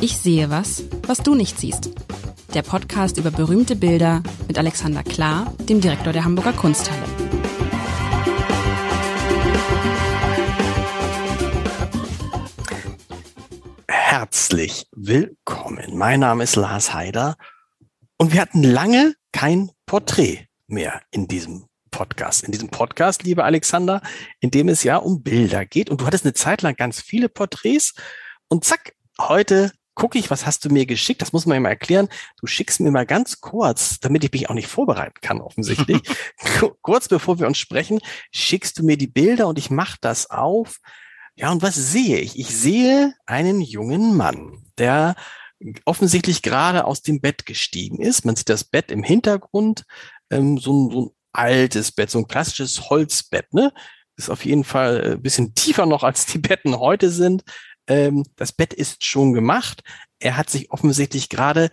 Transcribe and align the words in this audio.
Ich 0.00 0.16
sehe 0.16 0.50
was, 0.50 0.84
was 1.06 1.18
du 1.18 1.34
nicht 1.34 1.58
siehst. 1.58 1.90
Der 2.54 2.62
Podcast 2.62 3.16
über 3.16 3.30
berühmte 3.30 3.76
Bilder 3.76 4.22
mit 4.48 4.58
Alexander 4.58 5.02
Klar, 5.02 5.54
dem 5.68 5.80
Direktor 5.80 6.12
der 6.12 6.24
Hamburger 6.24 6.52
Kunsthalle. 6.52 7.02
Herzlich 13.88 14.86
willkommen. 14.92 15.96
Mein 15.96 16.20
Name 16.20 16.44
ist 16.44 16.56
Lars 16.56 16.92
Heider 16.92 17.36
und 18.18 18.32
wir 18.32 18.40
hatten 18.40 18.62
lange 18.62 19.14
kein 19.32 19.70
Porträt 19.86 20.46
mehr 20.66 21.00
in 21.10 21.28
diesem 21.28 21.69
Podcast. 21.90 22.44
In 22.44 22.52
diesem 22.52 22.68
Podcast, 22.68 23.22
lieber 23.22 23.44
Alexander, 23.44 24.02
in 24.40 24.50
dem 24.50 24.68
es 24.68 24.82
ja 24.82 24.96
um 24.96 25.22
Bilder 25.22 25.66
geht. 25.66 25.90
Und 25.90 26.00
du 26.00 26.06
hattest 26.06 26.24
eine 26.24 26.34
Zeit 26.34 26.62
lang 26.62 26.76
ganz 26.76 27.00
viele 27.00 27.28
Porträts. 27.28 27.94
Und 28.48 28.64
zack, 28.64 28.94
heute 29.18 29.72
gucke 29.94 30.18
ich, 30.18 30.30
was 30.30 30.46
hast 30.46 30.64
du 30.64 30.70
mir 30.70 30.86
geschickt? 30.86 31.20
Das 31.20 31.32
muss 31.32 31.46
man 31.46 31.56
ja 31.56 31.60
mal 31.60 31.68
erklären. 31.68 32.08
Du 32.40 32.46
schickst 32.46 32.80
mir 32.80 32.90
mal 32.90 33.06
ganz 33.06 33.40
kurz, 33.40 34.00
damit 34.00 34.24
ich 34.24 34.32
mich 34.32 34.48
auch 34.48 34.54
nicht 34.54 34.68
vorbereiten 34.68 35.20
kann, 35.20 35.40
offensichtlich. 35.40 36.00
kurz 36.82 37.08
bevor 37.08 37.38
wir 37.38 37.46
uns 37.46 37.58
sprechen, 37.58 38.00
schickst 38.32 38.78
du 38.78 38.82
mir 38.82 38.96
die 38.96 39.06
Bilder 39.06 39.46
und 39.46 39.58
ich 39.58 39.70
mache 39.70 39.98
das 40.00 40.30
auf. 40.30 40.78
Ja, 41.34 41.52
und 41.52 41.62
was 41.62 41.74
sehe 41.74 42.18
ich? 42.18 42.38
Ich 42.38 42.48
sehe 42.48 43.14
einen 43.26 43.60
jungen 43.60 44.16
Mann, 44.16 44.64
der 44.78 45.16
offensichtlich 45.84 46.42
gerade 46.42 46.84
aus 46.86 47.02
dem 47.02 47.20
Bett 47.20 47.46
gestiegen 47.46 48.00
ist. 48.00 48.24
Man 48.24 48.36
sieht 48.36 48.48
das 48.48 48.64
Bett 48.64 48.90
im 48.90 49.02
Hintergrund, 49.02 49.84
ähm, 50.30 50.58
so, 50.58 50.72
ein, 50.72 50.90
so 50.90 51.00
ein 51.02 51.10
altes 51.32 51.92
Bett, 51.92 52.10
so 52.10 52.18
ein 52.18 52.28
klassisches 52.28 52.90
Holzbett, 52.90 53.52
ne? 53.52 53.72
Ist 54.16 54.30
auf 54.30 54.44
jeden 54.44 54.64
Fall 54.64 55.02
ein 55.02 55.12
äh, 55.12 55.16
bisschen 55.16 55.54
tiefer 55.54 55.86
noch, 55.86 56.02
als 56.02 56.26
die 56.26 56.38
Betten 56.38 56.78
heute 56.78 57.10
sind. 57.10 57.42
Ähm, 57.86 58.24
das 58.36 58.52
Bett 58.52 58.74
ist 58.74 59.04
schon 59.04 59.32
gemacht. 59.32 59.82
Er 60.18 60.36
hat 60.36 60.50
sich 60.50 60.70
offensichtlich 60.70 61.28
gerade 61.28 61.70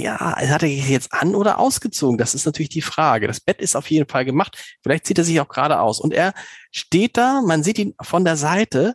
ja, 0.00 0.36
hat 0.36 0.62
er 0.62 0.68
jetzt 0.68 1.12
an 1.12 1.34
oder 1.34 1.58
ausgezogen? 1.58 2.18
Das 2.18 2.34
ist 2.34 2.46
natürlich 2.46 2.68
die 2.68 2.82
Frage. 2.82 3.26
Das 3.26 3.40
Bett 3.40 3.60
ist 3.60 3.74
auf 3.74 3.90
jeden 3.90 4.08
Fall 4.08 4.24
gemacht. 4.24 4.56
Vielleicht 4.82 5.06
zieht 5.06 5.18
er 5.18 5.24
sich 5.24 5.40
auch 5.40 5.48
gerade 5.48 5.80
aus. 5.80 5.98
Und 5.98 6.12
er 6.14 6.34
steht 6.70 7.16
da, 7.16 7.42
man 7.44 7.64
sieht 7.64 7.78
ihn 7.80 7.94
von 8.00 8.24
der 8.24 8.36
Seite 8.36 8.94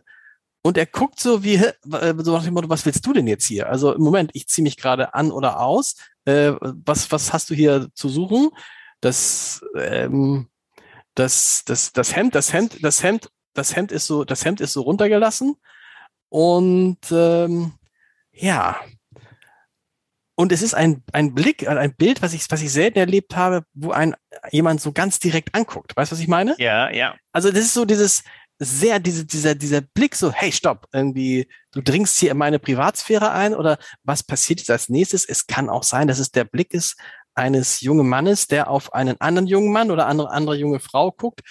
und 0.62 0.78
er 0.78 0.86
guckt 0.86 1.20
so 1.20 1.44
wie, 1.44 1.56
äh, 1.56 1.74
so 2.18 2.32
nach 2.32 2.44
dem 2.44 2.54
Motto, 2.54 2.70
was 2.70 2.86
willst 2.86 3.04
du 3.04 3.12
denn 3.12 3.26
jetzt 3.26 3.46
hier? 3.46 3.68
Also 3.68 3.92
im 3.92 4.00
Moment, 4.00 4.30
ich 4.32 4.48
ziehe 4.48 4.62
mich 4.62 4.78
gerade 4.78 5.12
an 5.12 5.30
oder 5.30 5.60
aus. 5.60 5.96
Äh, 6.24 6.52
was, 6.60 7.12
was 7.12 7.34
hast 7.34 7.50
du 7.50 7.54
hier 7.54 7.88
zu 7.94 8.08
suchen? 8.08 8.48
Das, 9.04 9.64
ähm, 9.76 10.48
das, 11.14 11.64
das, 11.64 11.92
das 11.92 12.16
Hemd, 12.16 12.34
das 12.34 12.52
Hemd, 12.52 12.82
das 12.82 13.02
Hemd, 13.02 13.30
das 13.52 13.76
Hemd 13.76 13.92
ist 13.92 14.06
so, 14.06 14.24
das 14.24 14.44
Hemd 14.44 14.60
ist 14.60 14.72
so 14.72 14.82
runtergelassen. 14.82 15.56
Und 16.28 16.98
ähm, 17.12 17.74
ja, 18.32 18.80
und 20.36 20.50
es 20.50 20.62
ist 20.62 20.74
ein, 20.74 21.04
ein 21.12 21.34
Blick, 21.34 21.68
ein 21.68 21.94
Bild, 21.94 22.20
was 22.22 22.32
ich, 22.32 22.50
was 22.50 22.60
ich 22.60 22.72
selten 22.72 22.98
erlebt 22.98 23.36
habe, 23.36 23.64
wo 23.72 23.92
ein 23.92 24.16
jemand 24.50 24.80
so 24.80 24.90
ganz 24.90 25.20
direkt 25.20 25.54
anguckt. 25.54 25.96
Weißt 25.96 26.10
du, 26.10 26.16
was 26.16 26.20
ich 26.20 26.28
meine? 26.28 26.56
Ja, 26.58 26.90
ja. 26.90 27.14
Also 27.32 27.50
das 27.50 27.60
ist 27.60 27.74
so 27.74 27.84
dieses 27.84 28.24
sehr, 28.58 29.00
diese, 29.00 29.24
dieser, 29.24 29.54
dieser 29.54 29.80
Blick 29.80 30.14
so, 30.14 30.32
hey, 30.32 30.50
stopp, 30.52 30.86
irgendwie, 30.92 31.48
du 31.72 31.82
dringst 31.82 32.18
hier 32.18 32.30
in 32.30 32.36
meine 32.36 32.58
Privatsphäre 32.58 33.32
ein 33.32 33.54
oder 33.54 33.78
was 34.02 34.22
passiert 34.22 34.60
jetzt 34.60 34.70
als 34.70 34.88
nächstes? 34.88 35.24
Es 35.24 35.46
kann 35.46 35.68
auch 35.68 35.82
sein, 35.82 36.08
dass 36.08 36.18
es 36.18 36.30
der 36.30 36.44
Blick 36.44 36.72
ist 36.72 36.96
eines 37.34 37.80
jungen 37.80 38.08
Mannes, 38.08 38.46
der 38.46 38.70
auf 38.70 38.94
einen 38.94 39.20
anderen 39.20 39.46
jungen 39.46 39.72
Mann 39.72 39.90
oder 39.90 40.06
andere, 40.06 40.30
andere 40.30 40.56
junge 40.56 40.80
Frau 40.80 41.10
guckt 41.12 41.42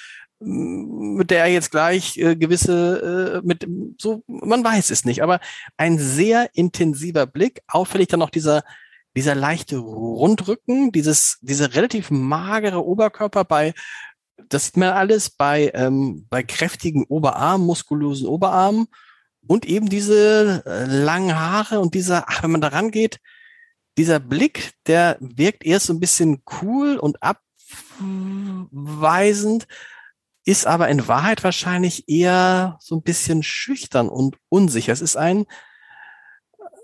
mit 0.46 1.32
der 1.32 1.40
er 1.40 1.48
jetzt 1.48 1.72
gleich 1.72 2.18
äh, 2.18 2.36
gewisse, 2.36 3.42
äh, 3.42 3.48
mit 3.48 3.66
so, 4.00 4.24
man 4.28 4.64
weiß 4.64 4.90
es 4.90 5.06
nicht, 5.06 5.24
aber 5.24 5.40
ein 5.78 5.98
sehr 5.98 6.50
intensiver 6.54 7.26
Blick, 7.26 7.62
auffällig 7.68 8.10
dann 8.10 8.20
noch 8.20 8.30
dieser, 8.30 8.64
dieser 9.16 9.36
leichte 9.36 9.78
Rundrücken, 9.78 10.92
dieses, 10.92 11.38
dieser 11.42 11.76
relativ 11.76 12.12
magere 12.12 12.86
Oberkörper 12.86 13.46
bei, 13.46 13.74
das 14.50 14.66
sieht 14.66 14.78
man 14.78 14.90
alles 14.90 15.30
bei, 15.30 15.72
ähm, 15.76 16.26
bei 16.30 16.44
kräftigen 16.44 17.06
Oberarmen, 17.06 17.66
muskulösen 17.66 18.28
Oberarmen 18.28 18.88
und 19.48 19.66
eben 19.66 19.88
diese 19.88 20.64
äh, 20.66 20.86
langen 20.86 21.40
Haare 21.40 21.80
und 21.80 21.94
dieser, 21.94 22.26
ach, 22.28 22.44
wenn 22.44 22.52
man 22.52 22.62
da 22.62 22.70
rangeht, 22.70 23.20
dieser 23.98 24.20
Blick, 24.20 24.74
der 24.88 25.18
wirkt 25.20 25.66
erst 25.66 25.88
so 25.88 25.94
ein 25.94 26.00
bisschen 26.00 26.44
cool 26.62 26.98
und 26.98 27.18
abweisend, 28.72 29.68
ist 30.46 30.68
aber 30.68 30.90
in 30.90 31.08
Wahrheit 31.08 31.44
wahrscheinlich 31.44 32.10
eher 32.10 32.78
so 32.82 32.96
ein 32.96 33.04
bisschen 33.04 33.44
schüchtern 33.44 34.10
und 34.10 34.38
unsicher. 34.50 34.92
Es 34.92 35.02
ist 35.02 35.16
ein 35.16 35.46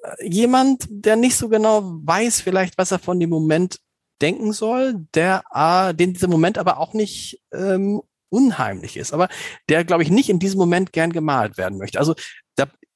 äh, 0.03 0.28
jemand, 0.28 0.88
der 0.90 1.16
nicht 1.16 1.36
so 1.36 1.50
genau 1.50 1.84
weiß 2.03 2.42
vielleicht, 2.42 2.78
was 2.78 2.92
er 2.92 3.00
von 3.00 3.19
dem 3.19 3.30
Moment 3.30 3.80
denken 4.22 4.53
soll, 4.53 5.08
der 5.14 5.44
äh, 5.53 5.94
den 5.94 6.14
dieser 6.14 6.28
Moment 6.28 6.58
aber 6.58 6.78
auch 6.78 6.94
nicht 6.94 7.42
ähm, 7.52 8.02
unheimlich 8.30 8.96
ist, 8.98 9.12
aber 9.14 9.28
der, 9.69 9.84
glaube 9.84 10.03
ich, 10.03 10.12
nicht 10.12 10.30
in 10.30 10.40
diesem 10.40 10.59
Moment 10.59 10.94
gern 10.94 11.12
gemalt 11.12 11.58
werden 11.58 11.78
möchte. 11.80 12.00
Also 12.00 12.16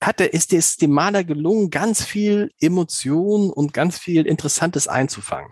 da 0.04 0.08
hat 0.08 0.20
er, 0.20 0.34
ist 0.34 0.52
es 0.52 0.76
dem 0.76 0.92
Maler 0.92 1.24
gelungen, 1.24 1.70
ganz 1.70 2.04
viel 2.04 2.52
Emotion 2.60 3.50
und 3.50 3.74
ganz 3.74 3.98
viel 3.98 4.28
Interessantes 4.28 4.90
einzufangen. 4.90 5.50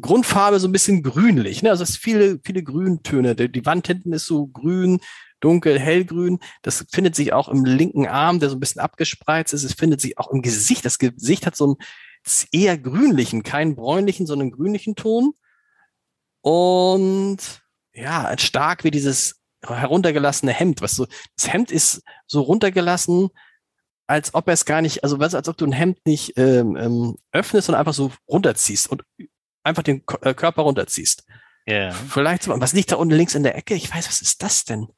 Grundfarbe 0.00 0.58
so 0.60 0.66
ein 0.66 0.72
bisschen 0.72 1.02
grünlich, 1.02 1.62
ne? 1.62 1.68
also 1.68 1.82
es 1.82 1.90
ist 1.90 1.96
viele, 1.98 2.40
viele 2.42 2.62
Grüntöne. 2.62 3.36
Die, 3.36 3.52
die 3.52 3.66
Wand 3.66 3.86
hinten 3.86 4.14
ist 4.14 4.24
so 4.24 4.46
grün, 4.46 5.00
dunkel, 5.40 5.78
hellgrün. 5.78 6.38
Das 6.62 6.86
findet 6.90 7.14
sich 7.14 7.34
auch 7.34 7.50
im 7.50 7.66
linken 7.66 8.06
Arm, 8.06 8.40
der 8.40 8.48
so 8.48 8.56
ein 8.56 8.60
bisschen 8.60 8.80
abgespreizt 8.80 9.52
ist. 9.52 9.62
Es 9.62 9.74
findet 9.74 10.00
sich 10.00 10.16
auch 10.16 10.30
im 10.30 10.40
Gesicht. 10.40 10.86
Das 10.86 10.98
Gesicht 10.98 11.44
hat 11.44 11.54
so 11.54 11.64
einen 11.66 11.76
eher 12.50 12.78
grünlichen, 12.78 13.42
keinen 13.42 13.74
bräunlichen, 13.74 14.24
sondern 14.24 14.52
grünlichen 14.52 14.96
Ton. 14.96 15.34
Und 16.40 17.36
ja, 17.92 18.34
stark 18.38 18.84
wie 18.84 18.90
dieses 18.90 19.42
heruntergelassene 19.62 20.52
Hemd, 20.52 20.80
was 20.80 20.92
so, 20.92 21.06
das 21.36 21.52
Hemd 21.52 21.70
ist 21.70 22.02
so 22.26 22.40
runtergelassen, 22.40 23.28
als 24.12 24.34
ob 24.34 24.46
er 24.46 24.52
es 24.52 24.66
gar 24.66 24.82
nicht, 24.82 25.02
also 25.04 25.18
was, 25.18 25.34
als 25.34 25.48
ob 25.48 25.56
du 25.56 25.64
ein 25.64 25.72
Hemd 25.72 26.04
nicht 26.04 26.36
ähm, 26.36 26.76
ähm, 26.76 27.16
öffnest 27.32 27.70
und 27.70 27.74
einfach 27.74 27.94
so 27.94 28.12
runterziehst 28.28 28.90
und 28.90 29.04
einfach 29.62 29.82
den 29.82 30.04
K 30.04 30.18
äh, 30.20 30.34
Körper 30.34 30.62
runterziehst. 30.62 31.24
Ja. 31.64 31.92
Vielleicht 31.92 32.42
so, 32.42 32.60
was 32.60 32.74
liegt 32.74 32.92
da 32.92 32.96
unten 32.96 33.14
links 33.14 33.34
in 33.34 33.42
der 33.42 33.56
Ecke? 33.56 33.74
Ich 33.74 33.92
weiß, 33.92 34.06
was 34.08 34.20
ist 34.20 34.42
das 34.42 34.64
denn? 34.64 34.88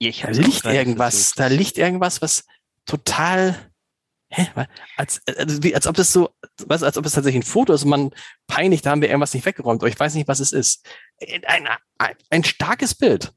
Ja, 0.00 0.08
ich 0.08 0.22
da 0.22 0.30
liegt 0.30 0.64
irgendwas, 0.64 1.14
versucht. 1.14 1.38
da 1.38 1.46
liegt 1.46 1.78
irgendwas, 1.78 2.22
was 2.22 2.44
total, 2.86 3.54
hä, 4.30 4.48
als, 4.96 5.20
also 5.38 5.62
wie, 5.62 5.74
als 5.76 5.86
ob 5.86 5.94
das 5.94 6.12
so, 6.12 6.30
was, 6.66 6.82
als 6.82 6.98
ob 6.98 7.06
es 7.06 7.12
tatsächlich 7.12 7.44
ein 7.44 7.48
Foto 7.48 7.72
ist 7.72 7.84
und 7.84 7.90
man 7.90 8.10
peinlich, 8.48 8.82
da 8.82 8.90
haben 8.90 9.00
wir 9.00 9.10
irgendwas 9.10 9.34
nicht 9.34 9.46
weggeräumt, 9.46 9.80
aber 9.80 9.88
ich 9.88 10.00
weiß 10.00 10.14
nicht, 10.14 10.26
was 10.26 10.40
es 10.40 10.52
ist. 10.52 10.84
Ein, 11.46 11.68
ein, 11.98 12.16
ein 12.30 12.42
starkes 12.42 12.96
Bild. 12.96 13.32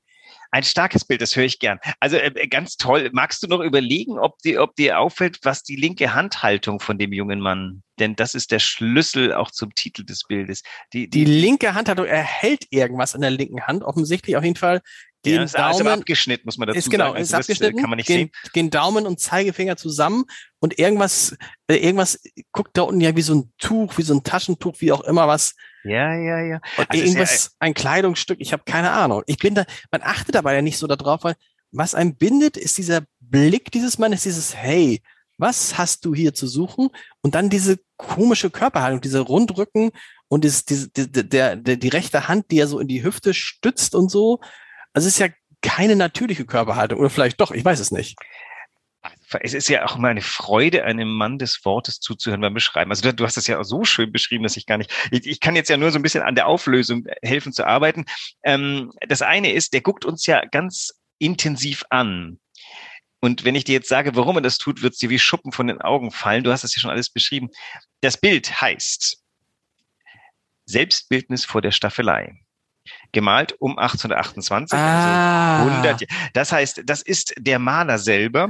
Ein 0.54 0.62
starkes 0.62 1.04
Bild, 1.04 1.20
das 1.20 1.36
höre 1.36 1.46
ich 1.46 1.58
gern. 1.58 1.80
Also 2.00 2.18
äh, 2.18 2.48
ganz 2.48 2.78
toll. 2.78 3.10
Magst 3.12 3.42
du 3.42 3.48
noch 3.48 3.60
überlegen, 3.60 4.20
ob 4.20 4.38
dir, 4.38 4.62
ob 4.62 4.76
dir 4.76 5.00
auffällt, 5.00 5.40
was 5.42 5.64
die 5.64 5.76
linke 5.76 6.14
Handhaltung 6.14 6.80
von 6.80 7.00
dem 7.00 7.12
jungen 7.12 7.40
Mann, 7.40 7.82
denn 7.98 8.16
das 8.16 8.36
ist 8.36 8.52
der 8.52 8.60
Schlüssel 8.60 9.34
auch 9.34 9.50
zum 9.50 9.74
Titel 9.74 10.04
des 10.06 10.26
Bildes. 10.26 10.62
Die, 10.94 11.10
die, 11.10 11.26
die 11.26 11.32
linke 11.32 11.74
Handhaltung, 11.74 12.06
er 12.06 12.22
hält 12.22 12.68
irgendwas 12.70 13.16
in 13.16 13.22
der 13.22 13.32
linken 13.32 13.66
Hand, 13.66 13.82
offensichtlich 13.82 14.38
auf 14.38 14.44
jeden 14.44 14.56
Fall 14.56 14.82
den 15.26 15.36
ja, 15.36 15.44
ist 15.44 15.56
Daumen, 15.56 15.66
also 15.66 15.90
abgeschnitten, 15.90 16.44
muss 16.46 16.60
man 16.60 16.68
dazu 16.68 16.78
ist 16.78 16.92
genau, 16.92 17.06
sagen. 17.06 17.18
Also 17.18 17.36
ist 17.36 17.40
abgeschnitten, 17.40 17.82
kann 17.82 17.90
man 17.90 17.98
nicht 17.98 18.06
gehen, 18.06 18.30
sehen. 18.44 18.52
Gehen 18.54 18.70
Daumen 18.70 19.08
und 19.08 19.20
Zeigefinger 19.20 19.76
zusammen 19.76 20.26
und 20.60 20.78
irgendwas, 20.78 21.36
äh, 21.68 21.78
irgendwas 21.78 22.22
guckt 22.52 22.78
da 22.78 22.84
unten 22.84 23.02
ja 23.02 23.16
wie 23.16 23.22
so 23.24 23.34
ein 23.34 23.54
Tuch, 23.58 23.98
wie 23.98 24.04
so 24.04 24.14
ein 24.14 24.24
Taschentuch, 24.24 24.76
wie 24.82 24.92
auch 24.92 25.02
immer 25.02 25.28
was. 25.28 25.56
Ja, 25.84 26.16
ja, 26.16 26.42
ja. 26.42 26.62
Und 26.78 26.90
also 26.90 27.04
irgendwas, 27.04 27.46
ja, 27.46 27.52
ein 27.60 27.74
Kleidungsstück, 27.74 28.40
ich 28.40 28.54
habe 28.54 28.64
keine 28.66 28.92
Ahnung. 28.92 29.24
Ich 29.26 29.38
bin 29.38 29.56
da, 29.56 29.66
man 29.92 30.02
achtet 30.02 30.36
dabei 30.36 30.56
ja 30.56 30.62
nicht 30.62 30.78
so 30.78 30.88
darauf, 30.88 31.24
weil 31.24 31.36
was 31.72 31.96
einem 31.96 32.16
bindet, 32.16 32.56
ist 32.58 32.78
dieser 32.78 33.02
Blick 33.20 33.72
dieses 33.72 33.98
Mannes, 33.98 34.24
dieses 34.24 34.56
Hey, 34.56 35.02
was 35.38 35.78
hast 35.78 36.06
du 36.06 36.14
hier 36.14 36.34
zu 36.34 36.48
suchen? 36.48 36.90
Und 37.22 37.36
dann 37.36 37.50
diese 37.50 37.80
komische 37.98 38.50
Körperhaltung, 38.50 39.02
diese 39.02 39.20
Rundrücken 39.20 39.92
und 40.28 40.46
das, 40.46 40.66
diese, 40.66 40.90
die, 40.90 41.12
der, 41.12 41.56
der, 41.56 41.76
die 41.78 41.90
rechte 41.90 42.28
Hand, 42.28 42.52
die 42.52 42.60
er 42.60 42.68
so 42.68 42.80
in 42.80 42.88
die 42.88 43.04
Hüfte 43.04 43.34
stützt 43.34 43.96
und 43.96 44.10
so. 44.10 44.40
Also 44.94 45.08
es 45.08 45.16
ist 45.16 45.20
ja 45.20 45.30
keine 45.62 45.96
natürliche 45.96 46.46
Körperhaltung 46.46 47.00
oder 47.00 47.10
vielleicht 47.10 47.42
doch, 47.42 47.52
ich 47.52 47.66
weiß 47.66 47.80
es 47.80 47.92
nicht. 47.92 48.18
Es 49.42 49.54
ist 49.54 49.70
ja 49.70 49.86
auch 49.86 49.96
immer 49.96 50.10
eine 50.10 50.22
Freude, 50.22 50.84
einem 50.84 51.10
Mann 51.10 51.40
des 51.40 51.64
Wortes 51.66 52.00
zuzuhören 52.00 52.42
beim 52.42 52.54
Beschreiben. 52.54 52.92
Also 52.92 53.12
du, 53.12 53.26
hast 53.26 53.38
das 53.38 53.48
ja 53.48 53.64
so 53.64 53.84
schön 53.84 54.12
beschrieben, 54.12 54.44
dass 54.44 54.58
ich 54.58 54.66
gar 54.66 54.78
nicht, 54.78 54.94
ich, 55.12 55.26
ich, 55.26 55.40
kann 55.40 55.56
jetzt 55.56 55.70
ja 55.70 55.78
nur 55.78 55.92
so 55.92 56.00
ein 56.00 56.02
bisschen 56.02 56.24
an 56.24 56.36
der 56.36 56.48
Auflösung 56.48 57.06
helfen 57.22 57.54
zu 57.54 57.66
arbeiten. 57.66 58.06
Ähm, 58.44 58.92
das 59.08 59.22
eine 59.22 59.52
ist, 59.54 59.74
der 59.74 59.82
guckt 59.82 60.06
uns 60.06 60.26
ja 60.26 60.44
ganz 60.46 60.94
intensiv 61.20 61.84
an. 61.90 62.40
Und 63.22 63.46
wenn 63.46 63.56
ich 63.56 63.64
dir 63.64 63.74
jetzt 63.74 63.88
sage, 63.88 64.16
warum 64.16 64.38
er 64.38 64.42
das 64.42 64.58
tut, 64.58 64.82
wird 64.82 64.94
es 64.94 65.00
dir 65.00 65.10
wie 65.10 65.20
Schuppen 65.20 65.54
von 65.54 65.68
den 65.68 65.82
Augen 65.82 66.12
fallen. 66.12 66.44
Du 66.44 66.52
hast 66.52 66.64
das 66.64 66.76
ja 66.76 66.82
schon 66.82 66.92
alles 66.92 67.10
beschrieben. 67.10 67.50
Das 68.02 68.18
Bild 68.18 68.60
heißt 68.62 69.24
Selbstbildnis 70.66 71.46
vor 71.46 71.62
der 71.62 71.72
Staffelei. 71.72 72.38
Gemalt 73.14 73.56
um 73.60 73.78
1828, 73.78 74.78
Ah. 74.78 75.60
also 75.60 75.70
100 75.72 76.02
Jahre. 76.02 76.30
Das 76.34 76.52
heißt, 76.52 76.82
das 76.86 77.02
ist 77.02 77.34
der 77.38 77.60
Maler 77.60 77.98
selber, 77.98 78.50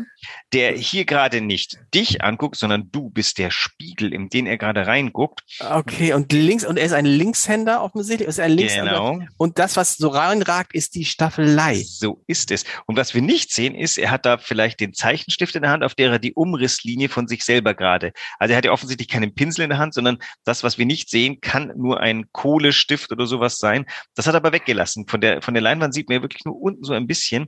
der 0.53 0.71
hier 0.73 1.05
gerade 1.05 1.41
nicht 1.41 1.77
dich 1.93 2.23
anguckt, 2.23 2.55
sondern 2.55 2.89
du 2.91 3.09
bist 3.09 3.37
der 3.37 3.51
Spiegel, 3.51 4.13
in 4.13 4.29
den 4.29 4.47
er 4.47 4.57
gerade 4.57 4.87
reinguckt. 4.87 5.41
Okay, 5.59 6.13
und 6.13 6.31
links, 6.33 6.65
und 6.65 6.77
er 6.77 6.85
ist 6.85 6.93
ein 6.93 7.05
Linkshänder 7.05 7.83
offensichtlich, 7.83 8.27
ist 8.27 8.39
er 8.39 8.45
ein 8.45 8.51
Linkshänder. 8.51 8.91
Genau. 8.91 9.19
Und 9.37 9.59
das, 9.59 9.77
was 9.77 9.97
so 9.97 10.07
reinragt, 10.07 10.73
ist 10.73 10.95
die 10.95 11.05
Staffelei. 11.05 11.83
So 11.85 12.23
ist 12.27 12.49
es. 12.51 12.63
Und 12.85 12.97
was 12.97 13.13
wir 13.13 13.21
nicht 13.21 13.51
sehen, 13.51 13.75
ist, 13.75 13.97
er 13.97 14.11
hat 14.11 14.25
da 14.25 14.37
vielleicht 14.37 14.79
den 14.79 14.93
Zeichenstift 14.93 15.55
in 15.55 15.63
der 15.63 15.71
Hand, 15.71 15.83
auf 15.83 15.93
der 15.95 16.11
er 16.11 16.19
die 16.19 16.33
Umrisslinie 16.33 17.09
von 17.09 17.27
sich 17.27 17.43
selber 17.43 17.73
gerade. 17.73 18.13
Also 18.39 18.53
er 18.53 18.57
hat 18.57 18.65
ja 18.65 18.71
offensichtlich 18.71 19.09
keinen 19.09 19.35
Pinsel 19.35 19.63
in 19.63 19.69
der 19.69 19.79
Hand, 19.79 19.93
sondern 19.93 20.17
das, 20.45 20.63
was 20.63 20.77
wir 20.77 20.85
nicht 20.85 21.09
sehen, 21.09 21.41
kann 21.41 21.73
nur 21.75 21.99
ein 21.99 22.25
Kohlestift 22.31 23.11
oder 23.11 23.27
sowas 23.27 23.57
sein. 23.57 23.85
Das 24.15 24.25
hat 24.25 24.35
er 24.35 24.37
aber 24.37 24.52
weggelassen. 24.53 25.07
Von 25.07 25.19
der, 25.19 25.41
von 25.41 25.53
der 25.53 25.61
Leinwand 25.61 25.93
sieht 25.93 26.07
man 26.07 26.17
ja 26.17 26.21
wirklich 26.21 26.45
nur 26.45 26.55
unten 26.59 26.83
so 26.83 26.93
ein 26.93 27.07
bisschen. 27.07 27.47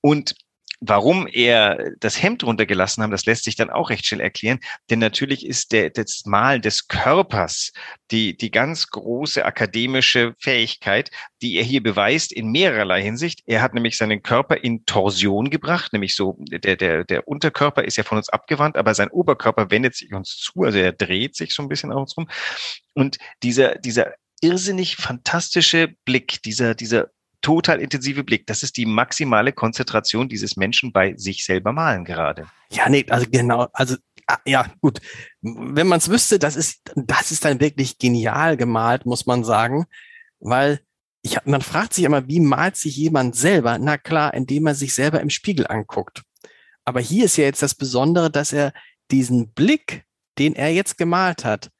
Und 0.00 0.34
Warum 0.80 1.26
er 1.26 1.92
das 2.00 2.22
Hemd 2.22 2.44
runtergelassen 2.44 3.02
haben, 3.02 3.10
das 3.10 3.24
lässt 3.24 3.44
sich 3.44 3.56
dann 3.56 3.70
auch 3.70 3.88
recht 3.88 4.04
schnell 4.04 4.20
erklären. 4.20 4.60
Denn 4.90 4.98
natürlich 4.98 5.46
ist 5.46 5.72
der, 5.72 5.88
das 5.88 6.24
Malen 6.26 6.60
des 6.60 6.88
Körpers 6.88 7.72
die, 8.10 8.36
die 8.36 8.50
ganz 8.50 8.88
große 8.88 9.42
akademische 9.42 10.34
Fähigkeit, 10.38 11.10
die 11.40 11.56
er 11.56 11.64
hier 11.64 11.82
beweist 11.82 12.30
in 12.30 12.50
mehrerlei 12.50 13.02
Hinsicht. 13.02 13.40
Er 13.46 13.62
hat 13.62 13.72
nämlich 13.72 13.96
seinen 13.96 14.22
Körper 14.22 14.62
in 14.62 14.84
Torsion 14.84 15.48
gebracht, 15.48 15.94
nämlich 15.94 16.14
so, 16.14 16.36
der, 16.40 16.76
der, 16.76 17.04
der 17.04 17.26
Unterkörper 17.26 17.82
ist 17.84 17.96
ja 17.96 18.04
von 18.04 18.18
uns 18.18 18.28
abgewandt, 18.28 18.76
aber 18.76 18.94
sein 18.94 19.08
Oberkörper 19.08 19.70
wendet 19.70 19.94
sich 19.94 20.12
uns 20.12 20.36
zu, 20.36 20.62
also 20.62 20.78
er 20.78 20.92
dreht 20.92 21.36
sich 21.36 21.54
so 21.54 21.62
ein 21.62 21.68
bisschen 21.68 21.90
auf 21.90 22.02
uns 22.02 22.16
rum. 22.18 22.28
Und 22.92 23.16
dieser, 23.42 23.76
dieser 23.76 24.12
irrsinnig 24.46 24.96
fantastische 24.96 25.94
Blick, 26.04 26.42
dieser, 26.42 26.74
dieser 26.74 27.10
total 27.40 27.80
intensive 27.80 28.24
Blick. 28.24 28.46
Das 28.46 28.62
ist 28.62 28.76
die 28.76 28.86
maximale 28.86 29.52
Konzentration 29.52 30.28
dieses 30.28 30.56
Menschen 30.56 30.92
bei 30.92 31.14
sich 31.16 31.44
selber 31.44 31.72
malen 31.72 32.04
gerade. 32.04 32.46
Ja, 32.70 32.88
nee, 32.88 33.04
also 33.08 33.26
genau, 33.30 33.68
also 33.72 33.96
ah, 34.26 34.38
ja, 34.44 34.66
gut. 34.80 35.00
Wenn 35.42 35.86
man 35.86 35.98
es 35.98 36.08
wüsste, 36.08 36.38
das 36.38 36.56
ist, 36.56 36.92
das 36.94 37.32
ist 37.32 37.44
dann 37.44 37.60
wirklich 37.60 37.98
genial 37.98 38.56
gemalt, 38.56 39.04
muss 39.04 39.26
man 39.26 39.44
sagen, 39.44 39.86
weil 40.38 40.80
ich, 41.22 41.38
man 41.44 41.60
fragt 41.60 41.94
sich 41.94 42.04
immer, 42.04 42.28
wie 42.28 42.40
malt 42.40 42.76
sich 42.76 42.96
jemand 42.96 43.34
selber? 43.34 43.78
Na 43.78 43.98
klar, 43.98 44.32
indem 44.34 44.66
er 44.66 44.76
sich 44.76 44.94
selber 44.94 45.20
im 45.20 45.30
Spiegel 45.30 45.66
anguckt. 45.66 46.22
Aber 46.84 47.00
hier 47.00 47.24
ist 47.24 47.36
ja 47.36 47.44
jetzt 47.44 47.62
das 47.62 47.74
Besondere, 47.74 48.30
dass 48.30 48.52
er 48.52 48.72
diesen 49.10 49.52
Blick, 49.52 50.04
den 50.38 50.54
er 50.54 50.72
jetzt 50.72 50.98
gemalt 50.98 51.44
hat, 51.44 51.70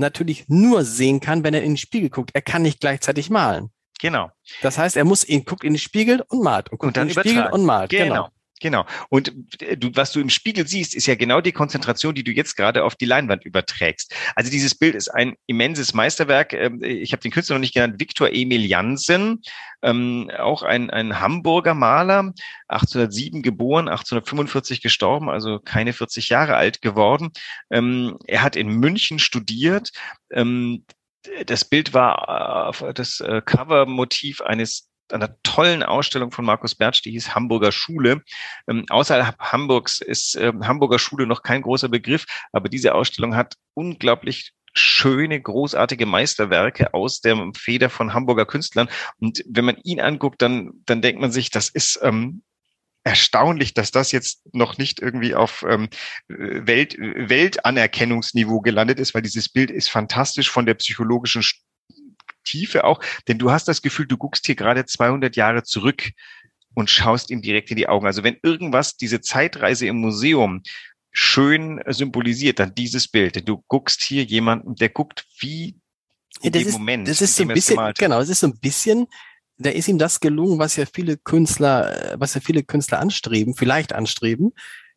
natürlich 0.00 0.48
nur 0.48 0.84
sehen 0.84 1.20
kann, 1.20 1.44
wenn 1.44 1.54
er 1.54 1.62
in 1.62 1.72
den 1.72 1.76
Spiegel 1.76 2.10
guckt. 2.10 2.30
Er 2.34 2.42
kann 2.42 2.62
nicht 2.62 2.80
gleichzeitig 2.80 3.30
malen. 3.30 3.70
Genau. 4.00 4.30
Das 4.62 4.78
heißt, 4.78 4.96
er 4.96 5.04
muss 5.04 5.28
ihn, 5.28 5.44
guckt 5.44 5.62
in 5.62 5.74
den 5.74 5.78
Spiegel 5.78 6.24
und 6.28 6.42
malt 6.42 6.70
und 6.70 6.78
guckt 6.78 6.88
Und 6.88 6.96
dann 6.96 7.08
in 7.08 7.14
den 7.14 7.20
Spiegel 7.20 7.46
und 7.46 7.64
malt. 7.64 7.90
Genau. 7.90 8.04
Genau. 8.04 8.28
Und 9.08 9.32
äh, 9.60 9.76
du, 9.76 9.90
was 9.94 10.12
du 10.12 10.20
im 10.20 10.30
Spiegel 10.30 10.66
siehst, 10.66 10.94
ist 10.94 11.06
ja 11.06 11.14
genau 11.14 11.40
die 11.40 11.52
Konzentration, 11.52 12.14
die 12.14 12.24
du 12.24 12.30
jetzt 12.30 12.56
gerade 12.56 12.84
auf 12.84 12.94
die 12.94 13.06
Leinwand 13.06 13.44
überträgst. 13.44 14.14
Also 14.34 14.50
dieses 14.50 14.74
Bild 14.74 14.94
ist 14.94 15.08
ein 15.08 15.34
immenses 15.46 15.94
Meisterwerk. 15.94 16.52
Ähm, 16.52 16.82
Ich 16.82 17.12
habe 17.12 17.22
den 17.22 17.30
Künstler 17.30 17.54
noch 17.56 17.60
nicht 17.60 17.74
genannt, 17.74 17.96
Viktor 17.98 18.28
Emil 18.30 18.64
Jansen, 18.64 19.40
ähm, 19.82 20.30
auch 20.38 20.62
ein, 20.62 20.90
ein 20.90 21.20
Hamburger 21.20 21.74
Maler, 21.74 22.32
1807 22.68 23.42
geboren, 23.42 23.88
1845 23.88 24.82
gestorben, 24.82 25.30
also 25.30 25.58
keine 25.58 25.92
40 25.92 26.28
Jahre 26.28 26.56
alt 26.56 26.82
geworden. 26.82 27.30
Ähm, 27.70 28.18
Er 28.26 28.42
hat 28.42 28.56
in 28.56 28.68
München 28.68 29.18
studiert. 29.18 29.92
Das 31.46 31.64
Bild 31.64 31.92
war 31.92 32.72
äh, 32.82 32.94
das 32.94 33.20
äh, 33.20 33.42
Covermotiv 33.44 34.40
eines 34.40 34.89
einer 35.12 35.36
tollen 35.42 35.82
Ausstellung 35.82 36.30
von 36.30 36.44
Markus 36.44 36.74
Bertsch, 36.74 37.02
die 37.02 37.12
hieß 37.12 37.34
Hamburger 37.34 37.72
Schule. 37.72 38.22
Ähm, 38.68 38.84
außerhalb 38.88 39.38
Hamburgs 39.38 40.00
ist 40.00 40.36
ähm, 40.36 40.66
Hamburger 40.66 40.98
Schule 40.98 41.26
noch 41.26 41.42
kein 41.42 41.62
großer 41.62 41.88
Begriff, 41.88 42.26
aber 42.52 42.68
diese 42.68 42.94
Ausstellung 42.94 43.36
hat 43.36 43.56
unglaublich 43.74 44.52
schöne, 44.72 45.40
großartige 45.40 46.06
Meisterwerke 46.06 46.94
aus 46.94 47.20
der 47.20 47.36
Feder 47.56 47.90
von 47.90 48.14
Hamburger 48.14 48.46
Künstlern. 48.46 48.88
Und 49.18 49.42
wenn 49.48 49.64
man 49.64 49.76
ihn 49.82 50.00
anguckt, 50.00 50.40
dann, 50.42 50.72
dann 50.86 51.02
denkt 51.02 51.20
man 51.20 51.32
sich, 51.32 51.50
das 51.50 51.68
ist 51.68 51.98
ähm, 52.02 52.42
erstaunlich, 53.02 53.74
dass 53.74 53.90
das 53.90 54.12
jetzt 54.12 54.42
noch 54.54 54.78
nicht 54.78 55.00
irgendwie 55.00 55.34
auf 55.34 55.64
ähm, 55.68 55.88
Welt, 56.28 56.96
Weltanerkennungsniveau 56.98 58.60
gelandet 58.60 59.00
ist, 59.00 59.14
weil 59.14 59.22
dieses 59.22 59.48
Bild 59.48 59.70
ist 59.70 59.90
fantastisch 59.90 60.50
von 60.50 60.66
der 60.66 60.74
psychologischen 60.74 61.42
Tiefe 62.50 62.84
auch, 62.84 63.00
denn 63.28 63.38
du 63.38 63.50
hast 63.50 63.68
das 63.68 63.82
Gefühl, 63.82 64.06
du 64.06 64.16
guckst 64.16 64.46
hier 64.46 64.56
gerade 64.56 64.84
200 64.84 65.36
Jahre 65.36 65.62
zurück 65.62 66.10
und 66.74 66.90
schaust 66.90 67.30
ihm 67.30 67.42
direkt 67.42 67.70
in 67.70 67.76
die 67.76 67.88
Augen. 67.88 68.06
Also 68.06 68.22
wenn 68.22 68.38
irgendwas 68.42 68.96
diese 68.96 69.20
Zeitreise 69.20 69.86
im 69.86 69.96
Museum 69.96 70.62
schön 71.12 71.80
symbolisiert, 71.88 72.58
dann 72.58 72.74
dieses 72.74 73.08
Bild. 73.08 73.36
Denn 73.36 73.44
du 73.44 73.64
guckst 73.68 74.02
hier 74.02 74.24
jemanden, 74.24 74.74
der 74.76 74.88
guckt 74.88 75.26
wie 75.38 75.76
in 76.42 76.52
dem 76.52 76.66
ist, 76.66 76.72
Moment. 76.72 77.08
das 77.08 77.20
ist 77.20 77.36
so 77.36 77.42
in 77.42 77.50
ein 77.50 77.54
bisschen, 77.54 77.92
genau, 77.98 78.20
es 78.20 78.28
ist 78.28 78.40
so 78.40 78.46
ein 78.46 78.58
bisschen, 78.58 79.06
da 79.58 79.70
ist 79.70 79.88
ihm 79.88 79.98
das 79.98 80.20
gelungen, 80.20 80.58
was 80.58 80.76
ja 80.76 80.86
viele 80.86 81.16
Künstler, 81.16 82.12
äh, 82.12 82.16
was 82.20 82.34
ja 82.34 82.40
viele 82.40 82.62
Künstler 82.62 83.00
anstreben, 83.00 83.54
vielleicht 83.54 83.92
anstreben, 83.92 84.52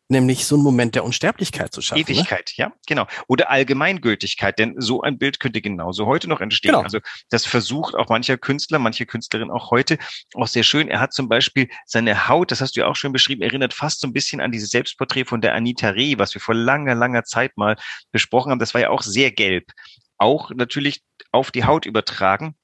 nämlich 0.08 0.46
so 0.46 0.56
einen 0.56 0.64
Moment 0.64 0.94
der 0.94 1.04
Unsterblichkeit 1.04 1.72
zu 1.72 1.80
schaffen. 1.80 2.04
Ne? 2.06 2.18
Ewigkeit, 2.18 2.52
ja, 2.56 2.72
genau. 2.86 3.06
Oder 3.26 3.50
Allgemeingültigkeit, 3.50 4.58
denn 4.58 4.74
so 4.78 5.02
ein 5.02 5.18
Bild 5.18 5.40
könnte 5.40 5.60
genauso 5.60 6.06
heute 6.06 6.28
noch 6.28 6.40
entstehen. 6.40 6.72
Genau. 6.72 6.82
Also 6.82 6.98
das 7.30 7.46
versucht 7.46 7.94
auch 7.94 8.08
mancher 8.08 8.36
Künstler, 8.36 8.78
manche 8.78 9.06
Künstlerin 9.06 9.50
auch 9.50 9.70
heute 9.70 9.98
auch 10.34 10.46
sehr 10.46 10.62
schön. 10.62 10.88
Er 10.88 11.00
hat 11.00 11.12
zum 11.12 11.28
Beispiel 11.28 11.68
seine 11.86 12.28
Haut, 12.28 12.50
das 12.50 12.60
hast 12.60 12.76
du 12.76 12.80
ja 12.80 12.86
auch 12.86 12.96
schon 12.96 13.12
beschrieben, 13.12 13.42
erinnert 13.42 13.72
fast 13.72 14.00
so 14.00 14.06
ein 14.06 14.12
bisschen 14.12 14.40
an 14.40 14.52
dieses 14.52 14.70
Selbstporträt 14.70 15.24
von 15.24 15.40
der 15.40 15.54
Anita 15.54 15.88
Reh, 15.90 16.18
was 16.18 16.34
wir 16.34 16.40
vor 16.40 16.54
langer, 16.54 16.94
langer 16.94 17.24
Zeit 17.24 17.56
mal 17.56 17.76
besprochen 18.12 18.50
haben. 18.50 18.58
Das 18.58 18.74
war 18.74 18.80
ja 18.80 18.90
auch 18.90 19.02
sehr 19.02 19.30
gelb. 19.30 19.70
Auch 20.18 20.50
natürlich 20.50 21.02
auf 21.32 21.50
die 21.50 21.64
Haut 21.64 21.86
übertragen. 21.86 22.54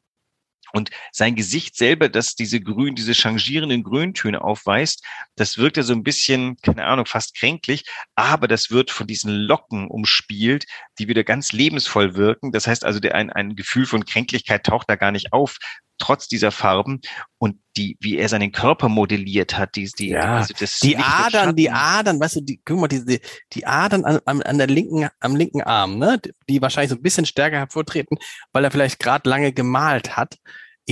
Und 0.72 0.90
sein 1.12 1.34
Gesicht 1.34 1.76
selber, 1.76 2.08
das 2.08 2.34
diese 2.34 2.60
grün, 2.60 2.94
diese 2.94 3.14
changierenden 3.14 3.82
Grüntöne 3.82 4.42
aufweist, 4.42 5.04
das 5.36 5.58
wirkt 5.58 5.76
ja 5.76 5.82
so 5.82 5.92
ein 5.92 6.02
bisschen, 6.02 6.56
keine 6.62 6.84
Ahnung, 6.84 7.06
fast 7.06 7.36
kränklich, 7.36 7.84
aber 8.14 8.48
das 8.48 8.70
wird 8.70 8.90
von 8.90 9.06
diesen 9.06 9.32
Locken 9.32 9.88
umspielt, 9.88 10.66
die 10.98 11.08
wieder 11.08 11.24
ganz 11.24 11.52
lebensvoll 11.52 12.14
wirken. 12.14 12.52
Das 12.52 12.66
heißt 12.66 12.84
also, 12.84 13.00
der, 13.00 13.14
ein, 13.14 13.30
ein 13.30 13.56
Gefühl 13.56 13.86
von 13.86 14.04
Kränklichkeit 14.04 14.64
taucht 14.64 14.88
da 14.88 14.96
gar 14.96 15.12
nicht 15.12 15.32
auf, 15.32 15.58
trotz 16.00 16.26
dieser 16.26 16.50
Farben. 16.50 17.00
Und 17.38 17.60
die, 17.76 17.96
wie 18.00 18.18
er 18.18 18.28
seinen 18.28 18.50
Körper 18.50 18.88
modelliert 18.88 19.56
hat, 19.56 19.76
die, 19.76 19.88
die, 19.98 20.08
Ja, 20.10 20.38
also 20.38 20.52
das 20.58 20.80
Die 20.80 20.96
Adern, 20.96 21.54
die. 21.54 21.70
Adern, 21.70 22.18
weißt 22.18 22.36
du, 22.36 22.40
die, 22.40 22.60
guck 22.64 22.80
mal, 22.80 22.88
diese, 22.88 23.20
die 23.52 23.66
Adern 23.66 24.04
an, 24.04 24.42
an, 24.42 24.58
der 24.58 24.66
linken, 24.66 25.08
am 25.20 25.36
linken 25.36 25.62
Arm, 25.62 25.98
ne, 25.98 26.20
die 26.48 26.60
wahrscheinlich 26.60 26.90
so 26.90 26.96
ein 26.96 27.02
bisschen 27.02 27.26
stärker 27.26 27.58
hervortreten, 27.58 28.18
weil 28.52 28.64
er 28.64 28.70
vielleicht 28.72 28.98
gerade 28.98 29.28
lange 29.30 29.52
gemalt 29.52 30.16
hat. 30.16 30.38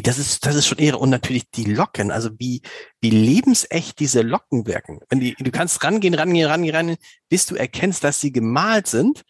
Das 0.01 0.17
ist, 0.19 0.47
das 0.47 0.55
ist 0.55 0.69
schon 0.69 0.79
Ehre. 0.79 0.99
Und 0.99 1.11
natürlich 1.11 1.51
die 1.51 1.65
Locken, 1.65 2.13
also 2.13 2.31
wie, 2.39 2.63
wie 3.01 3.11
lebensecht 3.11 3.99
diese 3.99 4.23
Locken 4.23 4.65
wirken. 4.67 5.01
Wenn 5.09 5.19
die, 5.19 5.35
du 5.35 5.51
kannst 5.51 5.83
rangehen, 5.83 6.15
rangehen, 6.15 6.49
rangehen, 6.49 6.77
rangehen, 6.77 6.99
bis 7.29 7.47
du 7.47 7.57
erkennst, 7.57 8.05
dass 8.05 8.21
sie 8.21 8.31
gemalt 8.31 8.87
sind, 8.87 9.23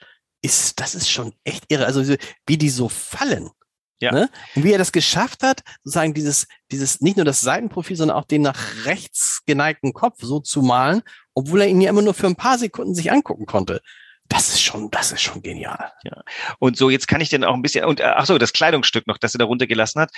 ist, 0.42 0.78
das 0.78 0.94
ist 0.94 1.11
schon 1.11 1.32
echt 1.44 1.64
irre. 1.68 1.87
Also 1.87 2.04
so- 2.04 2.16
wie 2.47 2.58
die 2.58 2.68
so 2.68 2.90
fallen. 2.90 3.49
Ja. 4.00 4.12
Ne? 4.12 4.31
Und 4.55 4.64
wie 4.64 4.73
er 4.73 4.78
das 4.78 4.93
geschafft 4.93 5.43
hat, 5.43 5.62
sozusagen 5.83 6.14
dieses, 6.14 6.47
dieses, 6.71 7.00
nicht 7.00 7.17
nur 7.17 7.25
das 7.25 7.40
Seitenprofil, 7.40 7.97
sondern 7.97 8.17
auch 8.17 8.25
den 8.25 8.43
nach 8.43 8.85
rechts 8.85 9.43
geneigten 9.45 9.93
Kopf 9.93 10.19
so 10.21 10.40
zu 10.40 10.62
malen, 10.62 11.02
obwohl 11.35 11.62
er 11.62 11.69
ihn 11.69 11.81
ja 11.81 11.90
immer 11.90 12.02
nur 12.02 12.14
für 12.14 12.26
ein 12.26 12.37
paar 12.37 12.59
Sekunden 12.59 12.95
sich 12.95 13.11
angucken 13.11 13.47
konnte. 13.47 13.81
Das 14.28 14.50
ist 14.50 14.62
schon, 14.62 14.90
das 14.90 15.11
ist 15.11 15.23
schon 15.23 15.43
genial. 15.43 15.93
Und 16.59 16.76
so, 16.76 16.90
jetzt 16.90 17.09
kann 17.09 17.21
ich 17.21 17.31
denn 17.31 17.45
auch 17.45 17.55
ein 17.55 17.62
bisschen, 17.62 17.85
und 17.85 18.00
äh, 18.00 18.05
ach 18.05 18.26
so, 18.26 18.37
das 18.38 18.52
Kleidungsstück 18.52 19.07
noch, 19.07 19.19
das 19.19 19.35
er 19.35 19.38
da 19.38 19.47
runtergelassen 19.47 20.02
hat, 20.02 20.11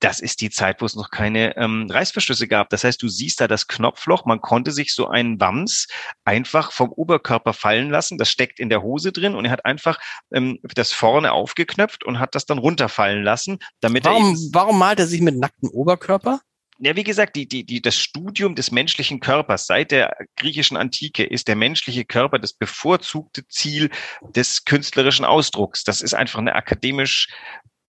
das 0.00 0.20
ist 0.20 0.40
die 0.40 0.50
Zeit, 0.50 0.80
wo 0.80 0.86
es 0.86 0.94
noch 0.94 1.10
keine 1.10 1.56
ähm, 1.56 1.88
Reißverschlüsse 1.90 2.48
gab. 2.48 2.68
Das 2.70 2.84
heißt, 2.84 3.02
du 3.02 3.08
siehst 3.08 3.40
da 3.40 3.48
das 3.48 3.66
Knopfloch, 3.66 4.26
man 4.26 4.40
konnte 4.40 4.70
sich 4.72 4.94
so 4.94 5.08
einen 5.08 5.40
Wams 5.40 5.88
einfach 6.24 6.72
vom 6.72 6.90
Oberkörper 6.90 7.52
fallen 7.52 7.90
lassen. 7.90 8.18
Das 8.18 8.30
steckt 8.30 8.60
in 8.60 8.68
der 8.68 8.82
Hose 8.82 9.12
drin 9.12 9.34
und 9.34 9.46
er 9.46 9.50
hat 9.50 9.64
einfach 9.64 9.98
ähm, 10.32 10.58
das 10.74 10.92
vorne 10.92 11.32
aufgeknöpft 11.32 12.04
und 12.04 12.18
hat 12.18 12.34
das 12.34 12.44
dann 12.46 12.58
runterfallen 12.58 13.22
lassen, 13.22 13.58
damit 13.80 14.04
er 14.04 14.12
Warum, 14.12 14.30
eben 14.30 14.50
warum 14.52 14.78
malt 14.78 14.98
er 14.98 15.06
sich 15.06 15.20
mit 15.20 15.36
nacktem 15.36 15.70
Oberkörper? 15.70 16.40
Ja, 16.78 16.94
wie 16.94 17.04
gesagt, 17.04 17.36
die, 17.36 17.48
die, 17.48 17.64
die, 17.64 17.80
das 17.80 17.96
Studium 17.96 18.54
des 18.54 18.70
menschlichen 18.70 19.20
Körpers 19.20 19.66
seit 19.66 19.92
der 19.92 20.14
griechischen 20.36 20.76
Antike 20.76 21.24
ist 21.24 21.48
der 21.48 21.56
menschliche 21.56 22.04
Körper 22.04 22.38
das 22.38 22.52
bevorzugte 22.52 23.48
Ziel 23.48 23.88
des 24.34 24.66
künstlerischen 24.66 25.24
Ausdrucks. 25.24 25.84
Das 25.84 26.02
ist 26.02 26.12
einfach 26.12 26.38
eine 26.38 26.54
akademisch, 26.54 27.28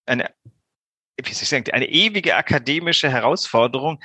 eine, 0.05 0.29
wie 1.23 1.33
soll 1.33 1.43
ich 1.43 1.49
sagen, 1.49 1.71
eine 1.71 1.89
ewige 1.89 2.35
akademische 2.35 3.09
Herausforderung, 3.09 3.99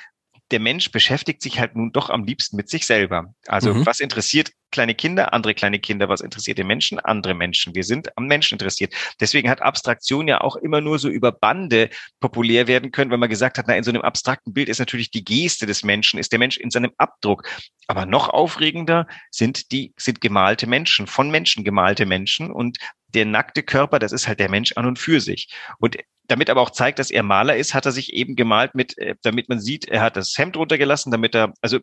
der 0.52 0.61
Mensch 0.61 0.90
beschäftigt 0.92 1.42
sich 1.42 1.59
halt 1.59 1.75
nun 1.75 1.92
doch 1.92 2.11
am 2.11 2.25
liebsten 2.25 2.57
mit 2.57 2.69
sich 2.69 2.87
selber. 2.87 3.35
Also 3.47 3.73
mhm. 3.73 3.87
was 3.87 4.00
interessiert 4.00 4.52
kleine 4.71 4.95
Kinder, 4.95 5.33
andere 5.33 5.54
kleine 5.54 5.78
Kinder, 5.78 6.09
was 6.09 6.21
interessiert 6.21 6.59
den 6.59 6.66
Menschen, 6.66 6.99
andere 6.99 7.35
Menschen. 7.35 7.75
Wir 7.75 7.85
sind 7.85 8.16
am 8.16 8.26
Menschen 8.26 8.54
interessiert. 8.54 8.95
Deswegen 9.21 9.49
hat 9.50 9.62
Abstraktion 9.62 10.28
ja 10.28 10.40
auch 10.40 10.57
immer 10.57 10.81
nur 10.81 10.99
so 10.99 11.09
über 11.09 11.33
Bande 11.33 11.90
populär 12.21 12.66
werden 12.66 12.90
können, 12.90 13.11
wenn 13.11 13.21
man 13.21 13.28
gesagt 13.28 13.59
hat, 13.59 13.66
na, 13.66 13.76
in 13.76 13.85
so 13.85 13.90
einem 13.90 14.02
abstrakten 14.02 14.52
Bild 14.52 14.69
ist 14.69 14.78
natürlich 14.78 15.11
die 15.11 15.25
Geste 15.25 15.66
des 15.66 15.83
Menschen, 15.85 16.19
ist 16.19 16.33
der 16.33 16.38
Mensch 16.38 16.59
in 16.59 16.71
seinem 16.71 16.92
Abdruck. 16.97 17.49
Aber 17.87 18.07
noch 18.07 18.28
aufregender 18.28 19.07
sind 19.31 19.73
die, 19.73 19.92
sind 19.97 20.21
gemalte 20.21 20.66
Menschen, 20.66 21.07
von 21.07 21.31
Menschen 21.31 21.64
gemalte 21.64 22.07
Menschen 22.07 22.50
und 22.50 22.78
der 23.09 23.26
nackte 23.26 23.62
Körper, 23.62 23.99
das 23.99 24.12
ist 24.12 24.26
halt 24.26 24.40
der 24.40 24.50
Mensch 24.50 24.73
an 24.73 24.87
und 24.87 24.99
für 24.99 25.21
sich. 25.21 25.49
Und 25.78 25.97
damit 26.29 26.50
aber 26.50 26.61
auch 26.61 26.71
zeigt, 26.71 26.99
dass 26.99 27.11
er 27.11 27.23
Maler 27.23 27.57
ist, 27.57 27.75
hat 27.75 27.87
er 27.87 27.93
sich 27.93 28.12
eben 28.12 28.37
gemalt 28.37 28.75
mit, 28.75 28.97
äh, 28.99 29.17
damit 29.23 29.49
man 29.49 29.61
sieht, 29.61 29.87
er 29.88 30.00
hat 30.00 30.17
das 30.17 30.37
Hemd 30.37 30.57
runtergelassen, 30.57 31.11
damit 31.11 31.35
er, 31.35 31.52
also 31.61 31.79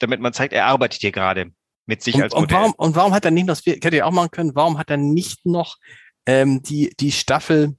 damit 0.00 0.20
man 0.20 0.32
zeigt, 0.32 0.52
er 0.52 0.66
arbeitet 0.66 1.00
hier 1.00 1.12
gerade 1.12 1.52
mit 1.86 2.02
sich 2.02 2.16
und, 2.16 2.22
als 2.22 2.34
Modell. 2.34 2.44
Und 2.44 2.52
warum, 2.52 2.74
und 2.76 2.96
warum 2.96 3.14
hat 3.14 3.24
er 3.24 3.30
nicht, 3.30 3.48
das 3.48 3.64
hätte 3.64 3.96
ich 3.96 4.02
auch 4.02 4.10
machen 4.10 4.30
können, 4.30 4.54
warum 4.54 4.78
hat 4.78 4.90
er 4.90 4.96
nicht 4.96 5.46
noch 5.46 5.76
ähm, 6.26 6.62
die, 6.62 6.94
die 6.98 7.12
Staffel, 7.12 7.76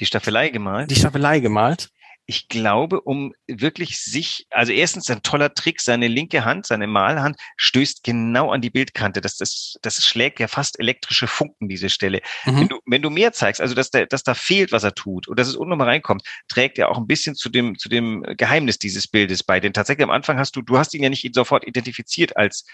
die 0.00 0.06
Staffelei 0.06 0.48
gemalt? 0.48 0.90
Die 0.90 0.96
Staffelei 0.96 1.40
gemalt 1.40 1.90
ich 2.26 2.48
glaube, 2.48 3.00
um 3.00 3.34
wirklich 3.46 3.98
sich, 3.98 4.46
also 4.50 4.72
erstens 4.72 5.10
ein 5.10 5.22
toller 5.22 5.54
Trick, 5.54 5.80
seine 5.80 6.06
linke 6.06 6.44
Hand, 6.44 6.66
seine 6.66 6.86
Malhand 6.86 7.36
stößt 7.56 8.04
genau 8.04 8.52
an 8.52 8.60
die 8.60 8.70
Bildkante. 8.70 9.20
Das, 9.20 9.36
das, 9.36 9.76
das 9.82 10.04
schlägt 10.04 10.38
ja 10.38 10.46
fast 10.46 10.78
elektrische 10.78 11.26
Funken, 11.26 11.68
diese 11.68 11.90
Stelle. 11.90 12.20
Mhm. 12.44 12.60
Wenn, 12.60 12.68
du, 12.68 12.78
wenn 12.86 13.02
du 13.02 13.10
mehr 13.10 13.32
zeigst, 13.32 13.60
also 13.60 13.74
dass, 13.74 13.90
da, 13.90 14.06
dass 14.06 14.22
da 14.22 14.34
fehlt, 14.34 14.70
was 14.70 14.84
er 14.84 14.94
tut 14.94 15.26
und 15.26 15.38
dass 15.38 15.48
es 15.48 15.56
unten 15.56 15.76
mal 15.76 15.88
reinkommt, 15.88 16.22
trägt 16.48 16.78
er 16.78 16.90
auch 16.90 16.98
ein 16.98 17.08
bisschen 17.08 17.34
zu 17.34 17.48
dem, 17.48 17.76
zu 17.76 17.88
dem 17.88 18.22
Geheimnis 18.36 18.78
dieses 18.78 19.08
Bildes 19.08 19.42
bei. 19.42 19.58
Denn 19.58 19.72
tatsächlich 19.72 20.04
am 20.04 20.10
Anfang 20.10 20.38
hast 20.38 20.54
du, 20.54 20.62
du 20.62 20.78
hast 20.78 20.94
ihn 20.94 21.02
ja 21.02 21.10
nicht 21.10 21.34
sofort 21.34 21.66
identifiziert 21.66 22.36
als, 22.36 22.64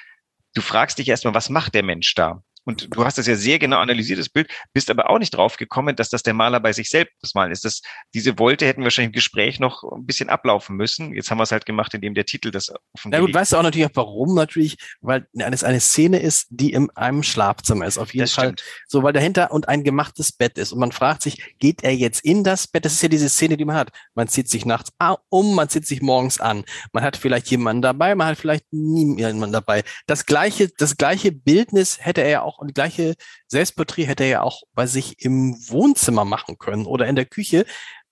du 0.55 0.61
fragst 0.61 0.99
dich 0.99 1.09
erstmal, 1.09 1.35
was 1.35 1.49
macht 1.49 1.75
der 1.75 1.83
Mensch 1.83 2.14
da? 2.14 2.43
Und 2.68 2.94
du 2.94 3.02
hast 3.02 3.16
das 3.16 3.26
ja 3.26 3.34
sehr 3.34 3.58
genau 3.58 3.78
analysiert, 3.78 4.18
das 4.18 4.28
Bild, 4.28 4.50
bist 4.75 4.90
aber 4.90 5.08
auch 5.08 5.18
nicht 5.18 5.30
drauf 5.30 5.56
gekommen, 5.56 5.96
dass 5.96 6.10
das 6.10 6.22
der 6.22 6.34
Maler 6.34 6.60
bei 6.60 6.75
sich 6.75 6.90
selbst 6.90 7.34
malen 7.34 7.50
ist. 7.50 7.64
Das, 7.64 7.80
diese 8.12 8.38
Wolte 8.38 8.66
hätten 8.66 8.82
wir 8.82 8.84
wahrscheinlich 8.84 9.08
im 9.08 9.12
Gespräch 9.14 9.58
noch 9.58 9.84
ein 9.84 10.04
bisschen 10.04 10.28
ablaufen 10.28 10.76
müssen. 10.76 11.14
Jetzt 11.14 11.30
haben 11.30 11.38
wir 11.38 11.44
es 11.44 11.50
halt 11.50 11.64
gemacht, 11.64 11.94
indem 11.94 12.12
der 12.12 12.26
Titel 12.26 12.50
das 12.50 12.70
offengelegt. 12.92 13.12
Ja 13.12 13.20
gut, 13.20 13.32
weißt 13.32 13.52
du 13.52 13.56
auch 13.56 13.62
natürlich 13.62 13.87
auch 13.87 13.94
warum 13.94 14.34
natürlich, 14.34 14.76
weil 15.00 15.26
es 15.32 15.64
eine 15.64 15.80
Szene 15.80 16.18
ist, 16.18 16.48
die 16.50 16.75
in 16.75 16.90
einem 16.90 17.22
Schlafzimmer 17.22 17.87
ist. 17.87 17.96
Auf 17.96 18.12
jeden 18.12 18.25
das 18.25 18.34
Fall. 18.34 18.48
Stimmt. 18.48 18.64
So, 18.87 19.02
weil 19.02 19.14
dahinter 19.14 19.50
und 19.50 19.66
ein 19.66 19.82
gemachtes 19.82 20.32
Bett 20.32 20.58
ist. 20.58 20.72
Und 20.72 20.80
man 20.80 20.92
fragt 20.92 21.22
sich, 21.22 21.56
geht 21.58 21.82
er 21.82 21.94
jetzt 21.94 22.22
in 22.22 22.44
das 22.44 22.66
Bett? 22.66 22.84
Das 22.84 22.92
ist 22.92 23.02
ja 23.02 23.08
diese 23.08 23.30
Szene, 23.30 23.56
die 23.56 23.64
man 23.64 23.76
hat. 23.76 23.92
Man 24.14 24.28
zieht 24.28 24.50
sich 24.50 24.66
nachts 24.66 24.90
um, 25.30 25.54
man 25.54 25.70
zieht 25.70 25.87
sich 25.87 26.02
morgens 26.02 26.38
an. 26.38 26.64
Man 26.92 27.02
hat 27.02 27.16
vielleicht 27.16 27.46
jemanden 27.46 27.80
dabei, 27.80 28.14
man 28.14 28.26
hat 28.26 28.37
vielleicht 28.37 28.66
niemanden 28.70 29.52
dabei. 29.52 29.84
Das 30.06 30.26
gleiche, 30.26 30.68
das 30.76 30.98
gleiche 30.98 31.32
Bildnis 31.32 31.96
hätte 31.98 32.20
er 32.20 32.28
ja 32.28 32.42
auch 32.42 32.57
und 32.58 32.68
die 32.68 32.74
gleiche 32.74 33.14
Selbstporträt 33.46 34.04
hätte 34.04 34.24
er 34.24 34.28
ja 34.30 34.42
auch 34.42 34.62
bei 34.74 34.86
sich 34.86 35.24
im 35.24 35.56
Wohnzimmer 35.68 36.24
machen 36.24 36.58
können 36.58 36.86
oder 36.86 37.06
in 37.06 37.16
der 37.16 37.26
Küche. 37.26 37.64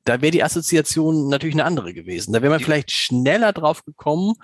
Da 0.05 0.21
wäre 0.21 0.31
die 0.31 0.45
Assoziation 0.45 1.29
natürlich 1.29 1.57
eine 1.57 1.65
andere 1.65 1.93
gewesen. 1.93 2.33
Da 2.33 2.43
wäre 2.43 2.51
man 2.51 2.61
vielleicht 2.61 2.93
schneller 2.93 3.53
drauf 3.53 3.85
gekommen, 3.85 4.35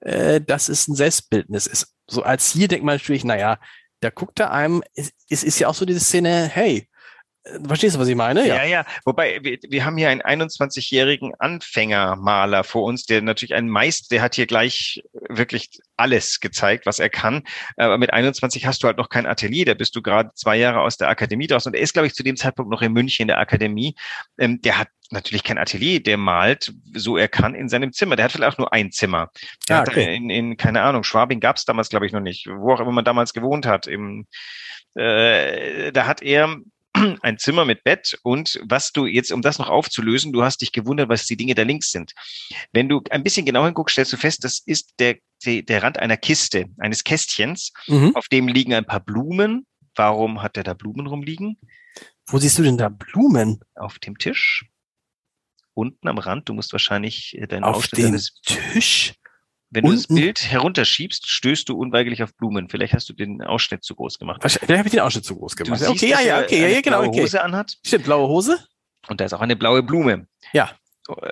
äh, 0.00 0.40
dass 0.40 0.68
es 0.68 0.88
ein 0.88 0.94
Selbstbildnis 0.94 1.66
ist. 1.66 1.94
So 2.06 2.22
als 2.22 2.52
hier 2.52 2.68
denkt 2.68 2.84
man 2.84 2.96
natürlich, 2.96 3.24
naja, 3.24 3.58
da 4.00 4.10
guckt 4.10 4.38
er 4.40 4.52
einem, 4.52 4.82
es, 4.94 5.12
es 5.28 5.42
ist 5.42 5.58
ja 5.58 5.68
auch 5.68 5.74
so 5.74 5.86
diese 5.86 6.00
Szene, 6.00 6.48
hey, 6.52 6.88
Verstehst 7.66 7.94
du, 7.94 8.00
was 8.00 8.08
ich 8.08 8.16
meine? 8.16 8.46
Ja, 8.46 8.56
ja. 8.56 8.64
ja. 8.64 8.86
Wobei, 9.04 9.38
wir, 9.42 9.58
wir 9.68 9.84
haben 9.84 9.96
hier 9.96 10.08
einen 10.08 10.22
21-jährigen 10.22 11.32
Anfängermaler 11.38 12.64
vor 12.64 12.82
uns, 12.84 13.04
der 13.04 13.22
natürlich 13.22 13.54
ein 13.54 13.68
Meister, 13.68 14.06
der 14.10 14.22
hat 14.22 14.34
hier 14.34 14.46
gleich 14.46 15.02
wirklich 15.28 15.70
alles 15.96 16.40
gezeigt, 16.40 16.86
was 16.86 16.98
er 16.98 17.08
kann. 17.08 17.42
Aber 17.76 17.98
mit 17.98 18.12
21 18.12 18.66
hast 18.66 18.82
du 18.82 18.88
halt 18.88 18.96
noch 18.96 19.08
kein 19.08 19.26
Atelier, 19.26 19.64
da 19.64 19.74
bist 19.74 19.94
du 19.94 20.02
gerade 20.02 20.30
zwei 20.34 20.56
Jahre 20.56 20.80
aus 20.80 20.96
der 20.96 21.08
Akademie 21.08 21.46
draus. 21.46 21.66
Und 21.66 21.74
er 21.74 21.82
ist, 21.82 21.92
glaube 21.92 22.08
ich, 22.08 22.14
zu 22.14 22.22
dem 22.22 22.36
Zeitpunkt 22.36 22.70
noch 22.70 22.82
in 22.82 22.92
München 22.92 23.22
in 23.22 23.28
der 23.28 23.38
Akademie. 23.38 23.94
Ähm, 24.38 24.60
der 24.60 24.78
hat 24.78 24.88
natürlich 25.10 25.44
kein 25.44 25.58
Atelier, 25.58 26.02
der 26.02 26.16
malt, 26.16 26.72
so 26.94 27.16
er 27.16 27.28
kann, 27.28 27.54
in 27.54 27.68
seinem 27.68 27.92
Zimmer. 27.92 28.16
Der 28.16 28.24
hat 28.24 28.32
vielleicht 28.32 28.54
auch 28.54 28.58
nur 28.58 28.72
ein 28.72 28.90
Zimmer. 28.90 29.30
Der 29.68 29.78
ah, 29.78 29.84
okay. 29.86 30.16
in, 30.16 30.30
in, 30.30 30.56
keine 30.56 30.82
Ahnung, 30.82 31.04
Schwabing 31.04 31.38
gab 31.38 31.56
es 31.56 31.64
damals, 31.64 31.90
glaube 31.90 32.06
ich, 32.06 32.12
noch 32.12 32.20
nicht, 32.20 32.48
wo 32.48 32.72
auch 32.72 32.80
immer 32.80 32.92
man 32.92 33.04
damals 33.04 33.32
gewohnt 33.32 33.66
hat. 33.66 33.86
Im, 33.86 34.26
äh, 34.94 35.92
da 35.92 36.06
hat 36.06 36.22
er 36.22 36.56
ein 37.22 37.38
Zimmer 37.38 37.64
mit 37.64 37.84
Bett 37.84 38.18
und 38.22 38.60
was 38.64 38.92
du 38.92 39.06
jetzt, 39.06 39.32
um 39.32 39.42
das 39.42 39.58
noch 39.58 39.68
aufzulösen, 39.68 40.32
du 40.32 40.42
hast 40.42 40.60
dich 40.60 40.72
gewundert, 40.72 41.08
was 41.08 41.26
die 41.26 41.36
Dinge 41.36 41.54
da 41.54 41.62
links 41.62 41.90
sind. 41.90 42.12
Wenn 42.72 42.88
du 42.88 43.02
ein 43.10 43.22
bisschen 43.22 43.46
genauer 43.46 43.66
hinguckst, 43.66 43.94
stellst 43.94 44.12
du 44.12 44.16
fest, 44.16 44.44
das 44.44 44.60
ist 44.64 44.94
der, 44.98 45.16
der, 45.44 45.82
Rand 45.82 45.98
einer 45.98 46.16
Kiste, 46.16 46.66
eines 46.78 47.04
Kästchens, 47.04 47.72
mhm. 47.86 48.14
auf 48.14 48.28
dem 48.28 48.48
liegen 48.48 48.74
ein 48.74 48.86
paar 48.86 49.00
Blumen. 49.00 49.66
Warum 49.94 50.42
hat 50.42 50.56
er 50.56 50.64
da 50.64 50.74
Blumen 50.74 51.06
rumliegen? 51.06 51.58
Wo 52.26 52.38
siehst 52.38 52.58
du 52.58 52.62
denn 52.62 52.76
da 52.76 52.88
Blumen? 52.88 53.60
Auf 53.74 53.98
dem 53.98 54.18
Tisch. 54.18 54.66
Unten 55.74 56.08
am 56.08 56.18
Rand. 56.18 56.48
Du 56.48 56.54
musst 56.54 56.72
wahrscheinlich 56.72 57.36
äh, 57.38 57.46
deinen 57.46 57.64
auf 57.64 57.86
dem 57.88 58.18
Tisch. 58.44 59.14
Wenn 59.70 59.84
du 59.84 59.92
das 59.92 60.06
Bild 60.06 60.50
herunterschiebst, 60.50 61.28
stößt 61.28 61.68
du 61.68 61.76
unweigerlich 61.76 62.22
auf 62.22 62.34
Blumen. 62.36 62.68
Vielleicht 62.68 62.94
hast 62.94 63.08
du 63.08 63.12
den 63.12 63.42
Ausschnitt 63.42 63.82
zu 63.82 63.94
groß 63.94 64.18
gemacht. 64.18 64.40
Vielleicht 64.40 64.68
habe 64.68 64.86
ich 64.86 64.92
den 64.92 65.00
Ausschnitt 65.00 65.24
zu 65.24 65.36
groß 65.36 65.56
gemacht. 65.56 65.80
Du 65.80 65.90
okay, 65.90 66.10
ja, 66.10 66.20
ja, 66.20 66.40
okay, 66.40 66.62
ja, 66.62 66.68
ja, 66.68 66.80
genau. 66.80 66.98
Blaue 67.00 67.08
okay. 67.08 67.22
Hose 67.22 67.42
anhat. 67.42 67.76
Stimmt, 67.84 68.04
blaue 68.04 68.28
Hose. 68.28 68.58
Und 69.08 69.20
da 69.20 69.24
ist 69.24 69.32
auch 69.32 69.40
eine 69.40 69.56
blaue 69.56 69.82
Blume. 69.82 70.26
Ja. 70.52 70.70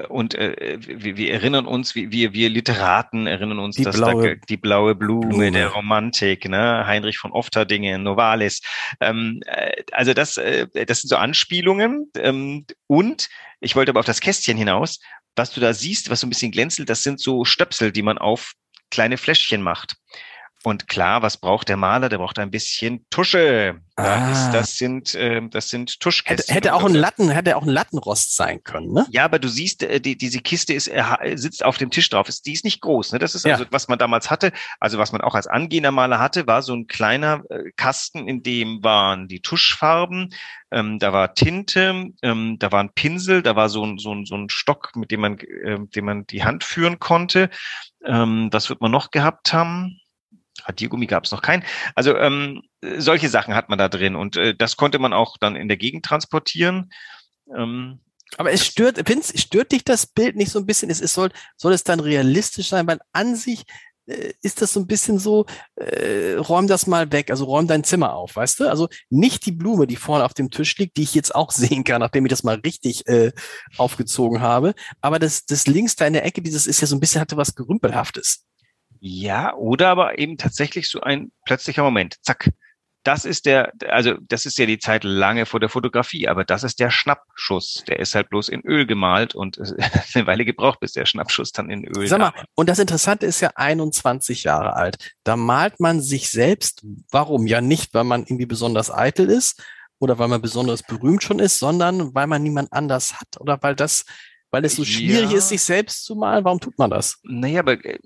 Und 0.08 0.36
äh, 0.36 0.78
wir, 0.78 1.16
wir 1.16 1.32
erinnern 1.32 1.66
uns, 1.66 1.96
wir, 1.96 2.32
wir 2.32 2.48
Literaten 2.48 3.26
erinnern 3.26 3.58
uns, 3.58 3.74
die 3.74 3.82
dass 3.82 3.96
blaue, 3.96 4.36
da, 4.36 4.40
die 4.48 4.56
blaue 4.56 4.94
Blume, 4.94 5.28
Blume, 5.28 5.50
der 5.50 5.68
Romantik, 5.68 6.48
ne, 6.48 6.86
Heinrich 6.86 7.18
von 7.18 7.32
Ofterdingen, 7.32 8.04
Novalis. 8.04 8.62
Ähm, 9.00 9.40
äh, 9.46 9.82
also 9.90 10.14
das, 10.14 10.36
äh, 10.36 10.68
das 10.86 11.00
sind 11.00 11.08
so 11.08 11.16
Anspielungen. 11.16 12.10
Ähm, 12.16 12.66
und 12.86 13.28
ich 13.60 13.74
wollte 13.74 13.90
aber 13.90 14.00
auf 14.00 14.06
das 14.06 14.20
Kästchen 14.20 14.56
hinaus 14.56 15.00
was 15.36 15.50
du 15.50 15.60
da 15.60 15.72
siehst, 15.72 16.10
was 16.10 16.20
so 16.20 16.26
ein 16.26 16.30
bisschen 16.30 16.52
glänzelt, 16.52 16.88
das 16.88 17.02
sind 17.02 17.20
so 17.20 17.44
Stöpsel, 17.44 17.92
die 17.92 18.02
man 18.02 18.18
auf 18.18 18.52
kleine 18.90 19.18
Fläschchen 19.18 19.62
macht. 19.62 19.96
Und 20.66 20.88
klar, 20.88 21.21
was 21.21 21.37
braucht 21.37 21.68
der 21.68 21.76
Maler? 21.76 22.09
Der 22.09 22.16
braucht 22.16 22.38
ein 22.38 22.50
bisschen 22.50 23.04
Tusche. 23.11 23.80
Ah. 23.97 24.30
Das, 24.30 24.50
das 24.50 24.78
sind 24.78 25.14
äh, 25.14 25.42
das 25.50 25.68
sind 25.68 26.00
Tuschkästchen. 26.00 26.54
Hätte, 26.54 26.68
hätte 26.68 26.75
auch 26.75 26.85
ein 26.85 26.94
Latten, 26.94 27.28
hätte 27.28 27.56
auch 27.56 27.62
ein 27.62 27.68
Lattenrost 27.68 28.35
sein 28.35 28.64
können, 28.64 28.92
ne? 28.92 29.06
Ja, 29.11 29.26
aber 29.26 29.38
du 29.38 29.47
siehst, 29.47 29.83
äh, 29.83 30.00
die, 30.00 30.16
diese 30.16 30.40
Kiste 30.40 30.73
ist 30.73 30.88
er 30.88 31.18
sitzt 31.35 31.62
auf 31.62 31.76
dem 31.76 31.90
Tisch 31.90 32.09
drauf. 32.09 32.30
Ist, 32.30 32.47
die 32.47 32.54
ist 32.54 32.64
nicht 32.64 32.80
groß, 32.80 33.12
ne? 33.12 33.18
Das 33.18 33.35
ist 33.35 33.44
also 33.47 33.66
was 33.71 33.88
man 33.88 33.99
damals 33.99 34.30
hatte. 34.30 34.52
Also 34.80 34.97
was 34.97 35.12
man 35.12 35.21
auch 35.21 35.35
als 35.35 35.47
angehender 35.47 35.92
Maler 35.92 36.18
hatte, 36.18 36.47
war 36.47 36.62
so 36.62 36.75
ein 36.75 36.87
kleiner 36.87 37.42
äh, 37.50 37.71
Kasten, 37.76 38.26
in 38.26 38.42
dem 38.42 38.83
waren 38.83 39.28
die 39.28 39.42
Tuschfarben, 39.42 40.35
ähm, 40.71 40.99
da 40.99 41.12
war 41.12 41.35
Tinte, 41.35 42.06
ähm, 42.23 42.56
da 42.59 42.73
war 42.73 42.83
ein 42.83 42.94
Pinsel, 42.94 43.42
da 43.42 43.54
war 43.54 43.68
so 43.68 43.85
ein 43.85 43.99
so 43.99 44.14
ein, 44.14 44.25
so 44.25 44.35
ein 44.35 44.49
Stock, 44.49 44.97
mit 44.97 45.11
dem 45.11 45.21
man, 45.21 45.38
äh, 45.38 45.78
dem 45.78 46.06
man 46.06 46.26
die 46.26 46.42
Hand 46.42 46.64
führen 46.64 46.99
konnte. 46.99 47.50
Ähm, 48.04 48.49
das 48.50 48.71
wird 48.71 48.80
man 48.80 48.90
noch 48.90 49.11
gehabt 49.11 49.52
haben. 49.52 50.00
Radiergummi 50.64 51.06
gab 51.06 51.25
es 51.25 51.33
noch 51.33 51.42
keinen. 51.42 51.64
Also 51.94 52.16
ähm, 52.16 52.62
solche 52.99 53.28
Sachen 53.28 53.54
hat 53.54 53.68
man 53.68 53.78
da 53.78 53.88
drin 53.88 54.16
und 54.16 54.37
äh, 54.37 54.54
das 54.54 54.76
konnte 54.76 54.99
man 54.99 55.12
auch 55.12 55.37
dann 55.38 55.56
in 55.56 55.68
der 55.68 55.76
Gegend 55.76 56.04
transportieren. 56.04 56.90
Ähm, 57.56 58.00
aber 58.37 58.52
es 58.52 58.64
stört, 58.66 59.09
Vince, 59.09 59.38
stört 59.38 59.73
dich 59.73 59.85
das 59.85 60.06
Bild 60.06 60.37
nicht 60.37 60.50
so 60.50 60.59
ein 60.59 60.66
bisschen? 60.66 60.90
Es 60.90 61.00
ist, 61.00 61.14
soll, 61.14 61.30
soll 61.56 61.73
es 61.73 61.85
dann 61.85 62.00
realistisch 62.00 62.68
sein? 62.68 62.87
Weil 62.87 62.99
an 63.12 63.37
sich 63.37 63.64
äh, 64.06 64.33
ist 64.42 64.61
das 64.61 64.73
so 64.73 64.80
ein 64.80 64.87
bisschen 64.87 65.18
so, 65.18 65.47
äh, 65.76 66.35
räum 66.35 66.66
das 66.66 66.87
mal 66.87 67.11
weg, 67.12 67.30
also 67.30 67.44
räum 67.44 67.66
dein 67.66 67.85
Zimmer 67.85 68.14
auf, 68.14 68.37
weißt 68.37 68.61
du? 68.61 68.68
Also 68.68 68.88
nicht 69.09 69.47
die 69.47 69.52
Blume, 69.52 69.87
die 69.87 69.97
vorne 69.97 70.25
auf 70.25 70.35
dem 70.35 70.50
Tisch 70.50 70.76
liegt, 70.78 70.97
die 70.97 71.02
ich 71.02 71.14
jetzt 71.14 71.35
auch 71.35 71.50
sehen 71.52 71.85
kann, 71.85 72.00
nachdem 72.00 72.26
ich 72.26 72.30
das 72.30 72.44
mal 72.44 72.56
richtig 72.56 73.06
äh, 73.06 73.33
aufgezogen 73.76 74.40
habe. 74.40 74.75
Aber 75.00 75.18
das, 75.18 75.47
das 75.47 75.66
links 75.66 75.97
da 75.97 76.06
in 76.06 76.12
der 76.14 76.25
Ecke, 76.25 76.42
dieses 76.42 76.66
ist 76.66 76.80
ja 76.80 76.87
so 76.87 76.97
ein 76.97 77.00
bisschen, 77.00 77.21
hatte 77.21 77.37
was 77.37 77.54
Gerümpelhaftes. 77.54 78.44
Ja, 79.06 79.54
oder 79.56 79.90
aber 79.90 80.18
eben 80.18 80.38
tatsächlich 80.38 80.88
so 80.88 81.02
ein 81.02 81.30
plötzlicher 81.44 81.82
Moment. 81.82 82.16
Zack. 82.23 82.50
Das 83.02 83.26
ist 83.26 83.44
der, 83.44 83.70
also 83.87 84.14
das 84.28 84.46
ist 84.46 84.56
ja 84.56 84.64
die 84.64 84.78
Zeit 84.78 85.04
lange 85.04 85.44
vor 85.44 85.61
der 85.61 85.68
Fotografie, 85.68 86.26
aber 86.26 86.42
das 86.42 86.64
ist 86.64 86.80
der 86.80 86.90
Schnappschuss. 86.90 87.84
Der 87.87 87.99
ist 87.99 88.14
halt 88.14 88.30
bloß 88.30 88.49
in 88.49 88.62
Öl 88.62 88.87
gemalt 88.87 89.34
und 89.34 89.61
eine 90.14 90.26
Weile 90.26 90.46
gebraucht, 90.46 90.80
bis 90.80 90.92
der 90.92 91.04
Schnappschuss 91.04 91.52
dann 91.52 91.68
in 91.68 91.84
Öl 91.84 92.06
Sag 92.06 92.18
mal, 92.18 92.32
und 92.54 92.70
das 92.70 92.78
Interessante 92.78 93.26
ist 93.26 93.42
ja 93.42 93.50
21 93.56 94.44
Jahre 94.44 94.73
alt. 94.73 95.12
Da 95.23 95.37
malt 95.37 95.80
man 95.80 96.00
sich 96.00 96.30
selbst. 96.30 96.82
Warum? 97.11 97.46
Ja 97.46 97.61
nicht, 97.61 97.92
weil 97.92 98.04
man 98.04 98.23
irgendwie 98.23 98.46
besonders 98.46 98.90
eitel 98.90 99.28
ist 99.28 99.62
oder 99.99 100.18
weil 100.18 100.28
man 100.28 100.40
besonders 100.40 100.82
berühmt 100.82 101.23
schon 101.23 101.40
ist, 101.40 101.58
sondern 101.58 102.14
weil 102.14 102.26
man 102.26 102.42
niemand 102.42 102.73
anders 102.73 103.20
hat 103.20 103.38
oder 103.38 103.58
weil 103.61 103.76
das 103.76 104.06
weil 104.54 104.64
es 104.64 104.76
so 104.76 104.84
schwierig 104.84 105.32
ja. 105.32 105.38
ist, 105.38 105.49
sich 105.49 105.62
selbst 105.62 106.04
zu 106.04 106.14
malen? 106.14 106.44
Warum 106.44 106.61
tut 106.61 106.78
man 106.78 106.88
das? 106.88 107.18
Naja, 107.25 107.58
aber 107.58 107.84
äh, 107.84 107.99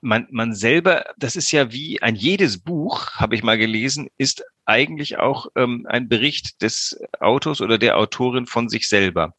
man, 0.00 0.26
man 0.32 0.52
selber, 0.52 1.04
das 1.16 1.36
ist 1.36 1.52
ja 1.52 1.70
wie 1.70 2.02
ein 2.02 2.16
jedes 2.16 2.58
Buch, 2.58 3.12
habe 3.12 3.36
ich 3.36 3.44
mal 3.44 3.56
gelesen, 3.56 4.08
ist 4.18 4.42
eigentlich 4.64 5.18
auch 5.18 5.46
ähm, 5.54 5.86
ein 5.88 6.08
Bericht 6.08 6.60
des 6.60 6.98
Autors 7.20 7.60
oder 7.60 7.78
der 7.78 7.98
Autorin 7.98 8.46
von 8.46 8.68
sich 8.68 8.88
selber. 8.88 9.34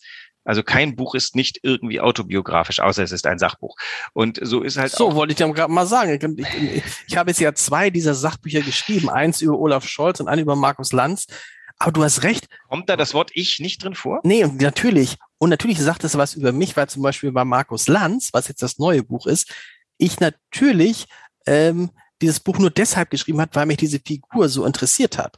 Also 0.45 0.63
kein 0.63 0.95
Buch 0.95 1.15
ist 1.15 1.35
nicht 1.35 1.59
irgendwie 1.63 1.99
autobiografisch, 1.99 2.79
außer 2.79 3.03
es 3.03 3.11
ist 3.11 3.27
ein 3.27 3.39
Sachbuch. 3.39 3.75
Und 4.13 4.39
so 4.41 4.61
ist 4.61 4.77
halt 4.77 4.93
So 4.93 5.15
wollte 5.15 5.31
ich 5.33 5.37
dir 5.37 5.51
gerade 5.51 5.73
mal 5.73 5.85
sagen. 5.85 6.17
Ich, 6.37 6.45
ich, 6.55 6.83
ich 7.09 7.17
habe 7.17 7.31
jetzt 7.31 7.41
ja 7.41 7.53
zwei 7.55 7.89
dieser 7.89 8.15
Sachbücher 8.15 8.61
geschrieben. 8.61 9.09
Eins 9.09 9.41
über 9.41 9.59
Olaf 9.59 9.85
Scholz 9.85 10.21
und 10.21 10.29
ein 10.29 10.39
über 10.39 10.55
Markus 10.55 10.93
Lanz. 10.93 11.27
Aber 11.79 11.91
du 11.91 12.03
hast 12.05 12.23
recht. 12.23 12.47
Kommt 12.69 12.87
da 12.87 12.95
das 12.95 13.13
Wort 13.13 13.31
ich 13.33 13.59
nicht 13.59 13.83
drin 13.83 13.93
vor? 13.93 14.21
Nee, 14.23 14.47
natürlich. 14.47 15.17
Und 15.39 15.49
natürlich 15.49 15.79
sagt 15.79 16.03
es 16.03 16.17
was 16.17 16.33
über 16.33 16.51
mich, 16.51 16.75
weil 16.75 16.89
zum 16.89 17.03
Beispiel 17.03 17.31
bei 17.31 17.45
Markus 17.45 17.87
Lanz, 17.87 18.29
was 18.33 18.47
jetzt 18.47 18.63
das 18.63 18.79
neue 18.79 19.03
Buch 19.03 19.27
ist, 19.27 19.53
ich 19.97 20.19
natürlich 20.19 21.07
ähm, 21.45 21.91
dieses 22.21 22.39
Buch 22.39 22.57
nur 22.57 22.71
deshalb 22.71 23.09
geschrieben 23.09 23.41
hat, 23.41 23.55
weil 23.55 23.65
mich 23.65 23.77
diese 23.77 23.99
Figur 23.99 24.49
so 24.49 24.65
interessiert 24.65 25.17
hat. 25.17 25.37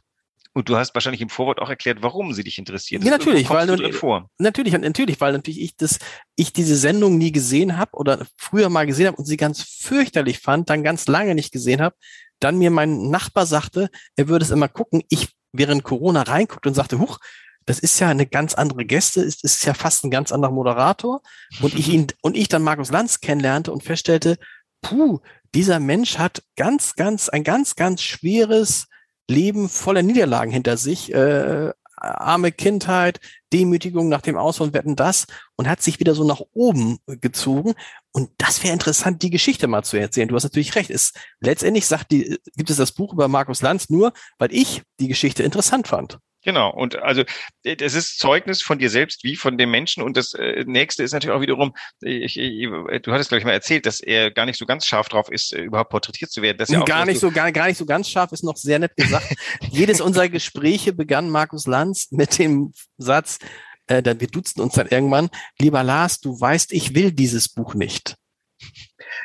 Und 0.52 0.68
du 0.68 0.76
hast 0.76 0.94
wahrscheinlich 0.94 1.20
im 1.20 1.28
Vorwort 1.28 1.60
auch 1.60 1.68
erklärt, 1.68 1.98
warum 2.00 2.32
sie 2.34 2.42
dich 2.42 2.58
interessiert. 2.58 3.04
Ja, 3.04 3.12
natürlich, 3.12 3.48
weil 3.50 3.68
du 3.68 3.92
vor? 3.92 4.28
natürlich, 4.38 4.72
natürlich, 4.72 5.20
weil 5.20 5.32
natürlich 5.32 5.60
ich 5.60 5.76
das, 5.76 6.00
ich 6.34 6.52
diese 6.52 6.74
Sendung 6.74 7.18
nie 7.18 7.30
gesehen 7.30 7.76
habe 7.78 7.92
oder 7.92 8.26
früher 8.36 8.68
mal 8.68 8.86
gesehen 8.86 9.06
habe 9.06 9.16
und 9.16 9.26
sie 9.26 9.36
ganz 9.36 9.62
fürchterlich 9.62 10.40
fand, 10.40 10.68
dann 10.68 10.82
ganz 10.82 11.06
lange 11.06 11.36
nicht 11.36 11.52
gesehen 11.52 11.80
habe. 11.80 11.94
Dann 12.40 12.58
mir 12.58 12.72
mein 12.72 13.10
Nachbar 13.10 13.46
sagte, 13.46 13.90
er 14.16 14.26
würde 14.26 14.44
es 14.44 14.50
immer 14.50 14.66
gucken. 14.66 15.02
Ich 15.08 15.28
während 15.52 15.84
Corona 15.84 16.22
reinguckt 16.22 16.66
und 16.66 16.74
sagte, 16.74 16.98
huch, 16.98 17.18
das 17.66 17.78
ist 17.78 17.98
ja 18.00 18.08
eine 18.08 18.26
ganz 18.26 18.54
andere 18.54 18.84
Gäste, 18.84 19.22
ist, 19.22 19.44
ist 19.44 19.64
ja 19.64 19.74
fast 19.74 20.04
ein 20.04 20.10
ganz 20.10 20.32
anderer 20.32 20.52
Moderator. 20.52 21.22
Und 21.60 21.74
ich 21.74 21.88
ihn, 21.92 22.08
und 22.22 22.36
ich 22.36 22.48
dann 22.48 22.62
Markus 22.62 22.90
Lanz 22.90 23.20
kennenlernte 23.20 23.72
und 23.72 23.84
feststellte, 23.84 24.38
puh, 24.82 25.20
dieser 25.54 25.80
Mensch 25.80 26.18
hat 26.18 26.42
ganz, 26.56 26.94
ganz, 26.94 27.28
ein 27.28 27.44
ganz, 27.44 27.76
ganz 27.76 28.02
schweres 28.02 28.86
Leben 29.28 29.68
voller 29.68 30.02
Niederlagen 30.02 30.50
hinter 30.50 30.76
sich, 30.76 31.12
äh, 31.12 31.72
arme 31.96 32.50
Kindheit, 32.50 33.20
Demütigung 33.52 34.08
nach 34.08 34.22
dem 34.22 34.36
Aus 34.36 34.56
von 34.56 34.72
Wetten 34.72 34.96
das 34.96 35.26
und 35.56 35.68
hat 35.68 35.82
sich 35.82 36.00
wieder 36.00 36.14
so 36.14 36.24
nach 36.24 36.40
oben 36.52 36.98
gezogen. 37.06 37.74
Und 38.12 38.30
das 38.38 38.62
wäre 38.62 38.72
interessant, 38.72 39.22
die 39.22 39.30
Geschichte 39.30 39.66
mal 39.66 39.82
zu 39.82 39.98
erzählen. 39.98 40.28
Du 40.28 40.34
hast 40.34 40.44
natürlich 40.44 40.74
recht. 40.74 40.90
Es, 40.90 41.12
letztendlich 41.40 41.86
sagt 41.86 42.10
die, 42.12 42.38
gibt 42.56 42.70
es 42.70 42.76
das 42.76 42.92
Buch 42.92 43.12
über 43.12 43.28
Markus 43.28 43.60
Lanz 43.60 43.90
nur, 43.90 44.12
weil 44.38 44.52
ich 44.52 44.82
die 44.98 45.08
Geschichte 45.08 45.42
interessant 45.42 45.88
fand. 45.88 46.18
Genau. 46.42 46.70
Und 46.70 46.96
also 46.96 47.22
äh, 47.64 47.76
das 47.76 47.94
ist 47.94 48.18
Zeugnis 48.18 48.62
von 48.62 48.78
dir 48.78 48.88
selbst 48.88 49.24
wie 49.24 49.36
von 49.36 49.58
dem 49.58 49.70
Menschen. 49.70 50.02
Und 50.02 50.16
das 50.16 50.32
äh, 50.32 50.64
nächste 50.66 51.02
ist 51.02 51.12
natürlich 51.12 51.36
auch 51.36 51.42
wiederum, 51.42 51.74
ich, 52.00 52.38
ich, 52.38 52.68
du 53.02 53.12
hattest, 53.12 53.28
glaube 53.28 53.40
ich, 53.40 53.44
mal 53.44 53.52
erzählt, 53.52 53.84
dass 53.86 54.00
er 54.00 54.30
gar 54.30 54.46
nicht 54.46 54.58
so 54.58 54.66
ganz 54.66 54.86
scharf 54.86 55.08
drauf 55.08 55.30
ist, 55.30 55.52
äh, 55.52 55.62
überhaupt 55.62 55.90
porträtiert 55.90 56.30
zu 56.30 56.40
werden. 56.40 56.58
Das 56.58 56.70
ja 56.70 56.80
auch, 56.80 56.86
gar 56.86 57.04
nicht 57.04 57.20
so, 57.20 57.30
gar, 57.30 57.52
gar 57.52 57.66
nicht 57.66 57.76
so 57.76 57.86
ganz 57.86 58.08
scharf, 58.08 58.32
ist 58.32 58.44
noch 58.44 58.56
sehr 58.56 58.78
nett 58.78 58.96
gesagt. 58.96 59.34
Jedes 59.70 60.00
unserer 60.00 60.28
Gespräche 60.28 60.92
begann 60.92 61.28
Markus 61.28 61.66
Lanz 61.66 62.10
mit 62.10 62.38
dem 62.38 62.72
Satz, 62.96 63.38
äh, 63.86 64.02
wir 64.02 64.28
duzen 64.28 64.62
uns 64.62 64.74
dann 64.74 64.88
irgendwann, 64.88 65.28
lieber 65.58 65.82
Lars, 65.82 66.20
du 66.20 66.40
weißt, 66.40 66.72
ich 66.72 66.94
will 66.94 67.12
dieses 67.12 67.48
Buch 67.50 67.74
nicht. 67.74 68.16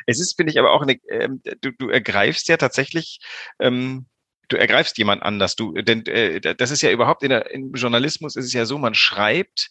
Es 0.06 0.20
ist, 0.20 0.36
finde 0.36 0.52
ich, 0.52 0.58
aber 0.58 0.72
auch 0.72 0.82
eine, 0.82 0.96
ähm, 1.10 1.40
du, 1.60 1.72
du 1.72 1.88
ergreifst 1.88 2.48
ja 2.48 2.56
tatsächlich 2.56 3.20
ähm, 3.60 4.06
du 4.48 4.56
ergreifst 4.56 4.98
jemand 4.98 5.22
anders. 5.22 5.56
Du, 5.56 5.72
denn 5.72 6.04
äh, 6.06 6.40
das 6.40 6.70
ist 6.70 6.82
ja 6.82 6.90
überhaupt 6.90 7.22
in 7.22 7.30
der, 7.30 7.50
im 7.50 7.72
Journalismus 7.72 8.36
ist 8.36 8.46
es 8.46 8.52
ja 8.52 8.64
so, 8.64 8.78
man 8.78 8.94
schreibt 8.94 9.70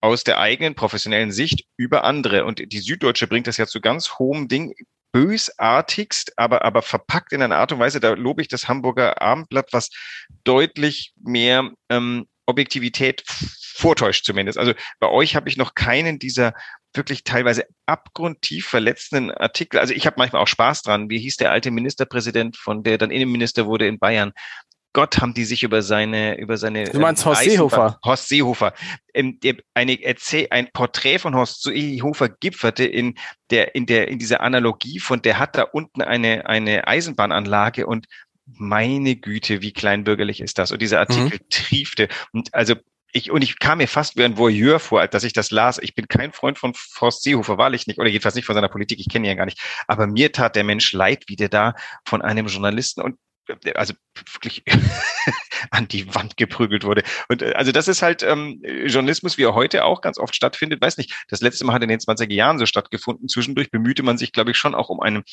aus 0.00 0.22
der 0.22 0.38
eigenen 0.38 0.74
professionellen 0.74 1.32
Sicht 1.32 1.66
über 1.76 2.04
andere. 2.04 2.44
Und 2.44 2.72
die 2.72 2.80
Süddeutsche 2.80 3.26
bringt 3.26 3.46
das 3.46 3.56
ja 3.56 3.66
zu 3.66 3.80
ganz 3.80 4.18
hohem 4.18 4.48
Ding, 4.48 4.74
bösartigst, 5.12 6.32
aber, 6.36 6.64
aber 6.64 6.82
verpackt 6.82 7.32
in 7.32 7.40
einer 7.40 7.56
Art 7.56 7.70
und 7.70 7.78
Weise, 7.78 8.00
da 8.00 8.14
lobe 8.14 8.42
ich 8.42 8.48
das 8.48 8.68
Hamburger 8.68 9.22
Abendblatt, 9.22 9.72
was 9.72 9.90
deutlich 10.42 11.14
mehr 11.22 11.70
ähm, 11.88 12.26
Objektivität 12.46 13.22
vortäuscht 13.62 14.24
zumindest. 14.24 14.58
Also 14.58 14.74
bei 14.98 15.08
euch 15.08 15.36
habe 15.36 15.48
ich 15.48 15.56
noch 15.56 15.74
keinen 15.74 16.18
dieser 16.18 16.52
wirklich 16.96 17.24
teilweise 17.24 17.64
abgrundtief 17.86 18.66
verletzenden 18.66 19.30
Artikel. 19.30 19.80
Also 19.80 19.94
ich 19.94 20.06
habe 20.06 20.16
manchmal 20.18 20.42
auch 20.42 20.48
Spaß 20.48 20.82
dran. 20.82 21.10
Wie 21.10 21.18
hieß 21.18 21.36
der 21.36 21.50
alte 21.50 21.70
Ministerpräsident, 21.70 22.56
von 22.56 22.82
der 22.82 22.98
dann 22.98 23.10
Innenminister 23.10 23.66
wurde 23.66 23.86
in 23.86 23.98
Bayern? 23.98 24.32
Gott 24.94 25.18
haben 25.20 25.34
die 25.34 25.44
sich 25.44 25.64
über 25.64 25.82
seine 25.82 26.38
über 26.38 26.56
seine 26.56 26.84
Du 26.84 27.00
meinst 27.00 27.26
Horst 27.26 27.42
Seehofer? 27.42 27.98
Horst 28.04 28.28
Seehofer. 28.28 28.74
Ähm, 29.12 29.40
eine 29.74 30.00
Erzähl 30.00 30.46
ein 30.50 30.70
Porträt 30.72 31.18
von 31.18 31.34
Horst 31.34 31.64
Seehofer 31.64 32.28
gipferte 32.28 32.84
in 32.84 33.16
der 33.50 33.74
in 33.74 33.86
der 33.86 34.06
in 34.06 34.20
dieser 34.20 34.40
Analogie 34.40 35.00
von 35.00 35.20
der 35.20 35.40
hat 35.40 35.56
da 35.56 35.64
unten 35.64 36.00
eine 36.00 36.46
eine 36.46 36.86
Eisenbahnanlage 36.86 37.86
und 37.88 38.06
meine 38.46 39.16
Güte, 39.16 39.62
wie 39.62 39.72
kleinbürgerlich 39.72 40.40
ist 40.40 40.58
das? 40.58 40.70
Und 40.70 40.80
dieser 40.82 41.00
Artikel 41.00 41.38
mhm. 41.42 41.48
triefte. 41.50 42.08
Und 42.32 42.52
also 42.54 42.74
ich, 43.14 43.30
und 43.30 43.42
ich 43.42 43.60
kam 43.60 43.78
mir 43.78 43.86
fast 43.86 44.16
wie 44.16 44.24
ein 44.24 44.36
Voyeur 44.36 44.80
vor, 44.80 45.06
dass 45.06 45.22
ich 45.22 45.32
das 45.32 45.52
las. 45.52 45.78
Ich 45.78 45.94
bin 45.94 46.08
kein 46.08 46.32
Freund 46.32 46.58
von 46.58 46.74
Forst 46.74 47.22
Seehofer, 47.22 47.58
wahrlich 47.58 47.86
nicht, 47.86 48.00
oder 48.00 48.08
jedenfalls 48.08 48.34
nicht 48.34 48.44
von 48.44 48.56
seiner 48.56 48.68
Politik, 48.68 48.98
ich 48.98 49.08
kenne 49.08 49.26
ihn 49.26 49.30
ja 49.30 49.34
gar 49.36 49.44
nicht. 49.44 49.60
Aber 49.86 50.08
mir 50.08 50.32
tat 50.32 50.56
der 50.56 50.64
Mensch 50.64 50.92
leid, 50.92 51.24
wie 51.28 51.36
der 51.36 51.48
da 51.48 51.74
von 52.04 52.22
einem 52.22 52.48
Journalisten 52.48 53.02
und 53.02 53.16
also 53.74 53.94
wirklich 54.32 54.64
an 55.70 55.86
die 55.86 56.12
Wand 56.14 56.36
geprügelt 56.36 56.84
wurde. 56.84 57.02
Und 57.28 57.42
äh, 57.42 57.52
also 57.52 57.72
das 57.72 57.88
ist 57.88 58.02
halt 58.02 58.22
ähm, 58.22 58.60
Journalismus, 58.86 59.38
wie 59.38 59.44
er 59.44 59.54
heute 59.54 59.84
auch 59.84 60.00
ganz 60.00 60.18
oft 60.18 60.34
stattfindet. 60.34 60.80
Weiß 60.80 60.96
nicht, 60.96 61.14
das 61.28 61.40
letzte 61.40 61.64
Mal 61.64 61.74
hat 61.74 61.82
in 61.82 61.88
den 61.88 62.00
20er 62.00 62.32
Jahren 62.32 62.58
so 62.58 62.66
stattgefunden. 62.66 63.28
Zwischendurch 63.28 63.70
bemühte 63.70 64.02
man 64.02 64.18
sich, 64.18 64.32
glaube 64.32 64.50
ich, 64.50 64.56
schon 64.56 64.74
auch 64.74 64.88
um 64.88 65.00
eine, 65.00 65.18
ähm, 65.18 65.24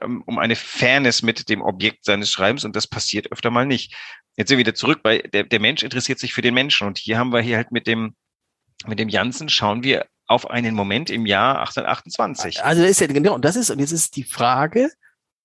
um 0.00 0.38
eine 0.38 0.56
Fairness 0.56 1.22
mit 1.22 1.48
dem 1.48 1.62
Objekt 1.62 2.04
seines 2.04 2.30
Schreibens 2.30 2.64
und 2.64 2.74
das 2.76 2.86
passiert 2.86 3.30
öfter 3.32 3.50
mal 3.50 3.66
nicht. 3.66 3.94
Jetzt 4.36 4.48
sind 4.48 4.58
wir 4.58 4.66
wieder 4.66 4.74
zurück, 4.74 5.00
weil 5.02 5.20
der, 5.20 5.44
der 5.44 5.60
Mensch 5.60 5.82
interessiert 5.82 6.18
sich 6.18 6.32
für 6.32 6.42
den 6.42 6.54
Menschen. 6.54 6.86
Und 6.86 6.98
hier 6.98 7.18
haben 7.18 7.32
wir 7.32 7.40
hier 7.40 7.56
halt 7.56 7.72
mit 7.72 7.86
dem, 7.86 8.14
mit 8.86 8.98
dem 8.98 9.08
Janssen 9.08 9.48
schauen 9.48 9.82
wir 9.82 10.06
auf 10.26 10.50
einen 10.50 10.74
Moment 10.74 11.10
im 11.10 11.26
Jahr 11.26 11.58
1828. 11.60 12.62
Also 12.62 12.82
das 12.82 12.92
ist 12.92 13.00
ja 13.00 13.06
genau, 13.06 13.38
das 13.38 13.56
ist, 13.56 13.70
und 13.70 13.80
jetzt 13.80 13.92
ist 13.92 14.14
die 14.16 14.24
Frage, 14.24 14.90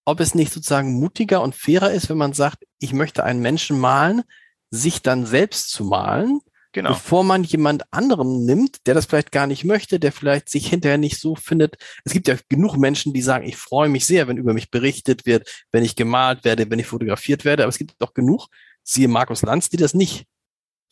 ob 0.06 0.20
es 0.20 0.36
nicht 0.36 0.52
sozusagen 0.52 1.00
mutiger 1.00 1.42
und 1.42 1.56
fairer 1.56 1.92
ist, 1.92 2.10
wenn 2.10 2.18
man 2.18 2.34
sagt, 2.34 2.66
ich 2.80 2.94
möchte 2.94 3.24
einen 3.24 3.42
Menschen 3.42 3.80
malen, 3.80 4.24
sich 4.70 5.02
dann 5.02 5.26
selbst 5.26 5.70
zu 5.70 5.86
malen, 5.86 6.42
genau. 6.74 6.90
bevor 6.90 7.24
man 7.24 7.44
jemand 7.44 7.84
anderen 7.92 8.46
nimmt, 8.46 8.86
der 8.86 8.94
das 8.94 9.06
vielleicht 9.06 9.32
gar 9.32 9.48
nicht 9.48 9.64
möchte, 9.64 10.00
der 10.00 10.12
vielleicht 10.12 10.50
sich 10.50 10.68
hinterher 10.68 10.98
nicht 10.98 11.20
so 11.20 11.36
findet. 11.36 11.78
Es 12.04 12.12
gibt 12.12 12.28
ja 12.28 12.36
genug 12.50 12.78
Menschen, 12.78 13.14
die 13.14 13.22
sagen, 13.22 13.48
ich 13.48 13.56
freue 13.56 13.90
mich 13.90 14.06
sehr, 14.06 14.28
wenn 14.28 14.38
über 14.38 14.54
mich 14.54 14.70
berichtet 14.70 15.26
wird, 15.26 15.50
wenn 15.72 15.84
ich 15.84 15.96
gemalt 15.96 16.44
werde, 16.44 16.70
wenn 16.70 16.80
ich 16.80 16.88
fotografiert 16.88 17.46
werde, 17.46 17.64
aber 17.64 17.70
es 17.70 17.78
gibt 17.78 17.96
doch 18.00 18.14
genug, 18.14 18.48
siehe 18.84 19.08
Markus 19.08 19.44
Lanz, 19.44 19.70
die 19.70 19.78
das 19.78 19.94
nicht 19.94 20.26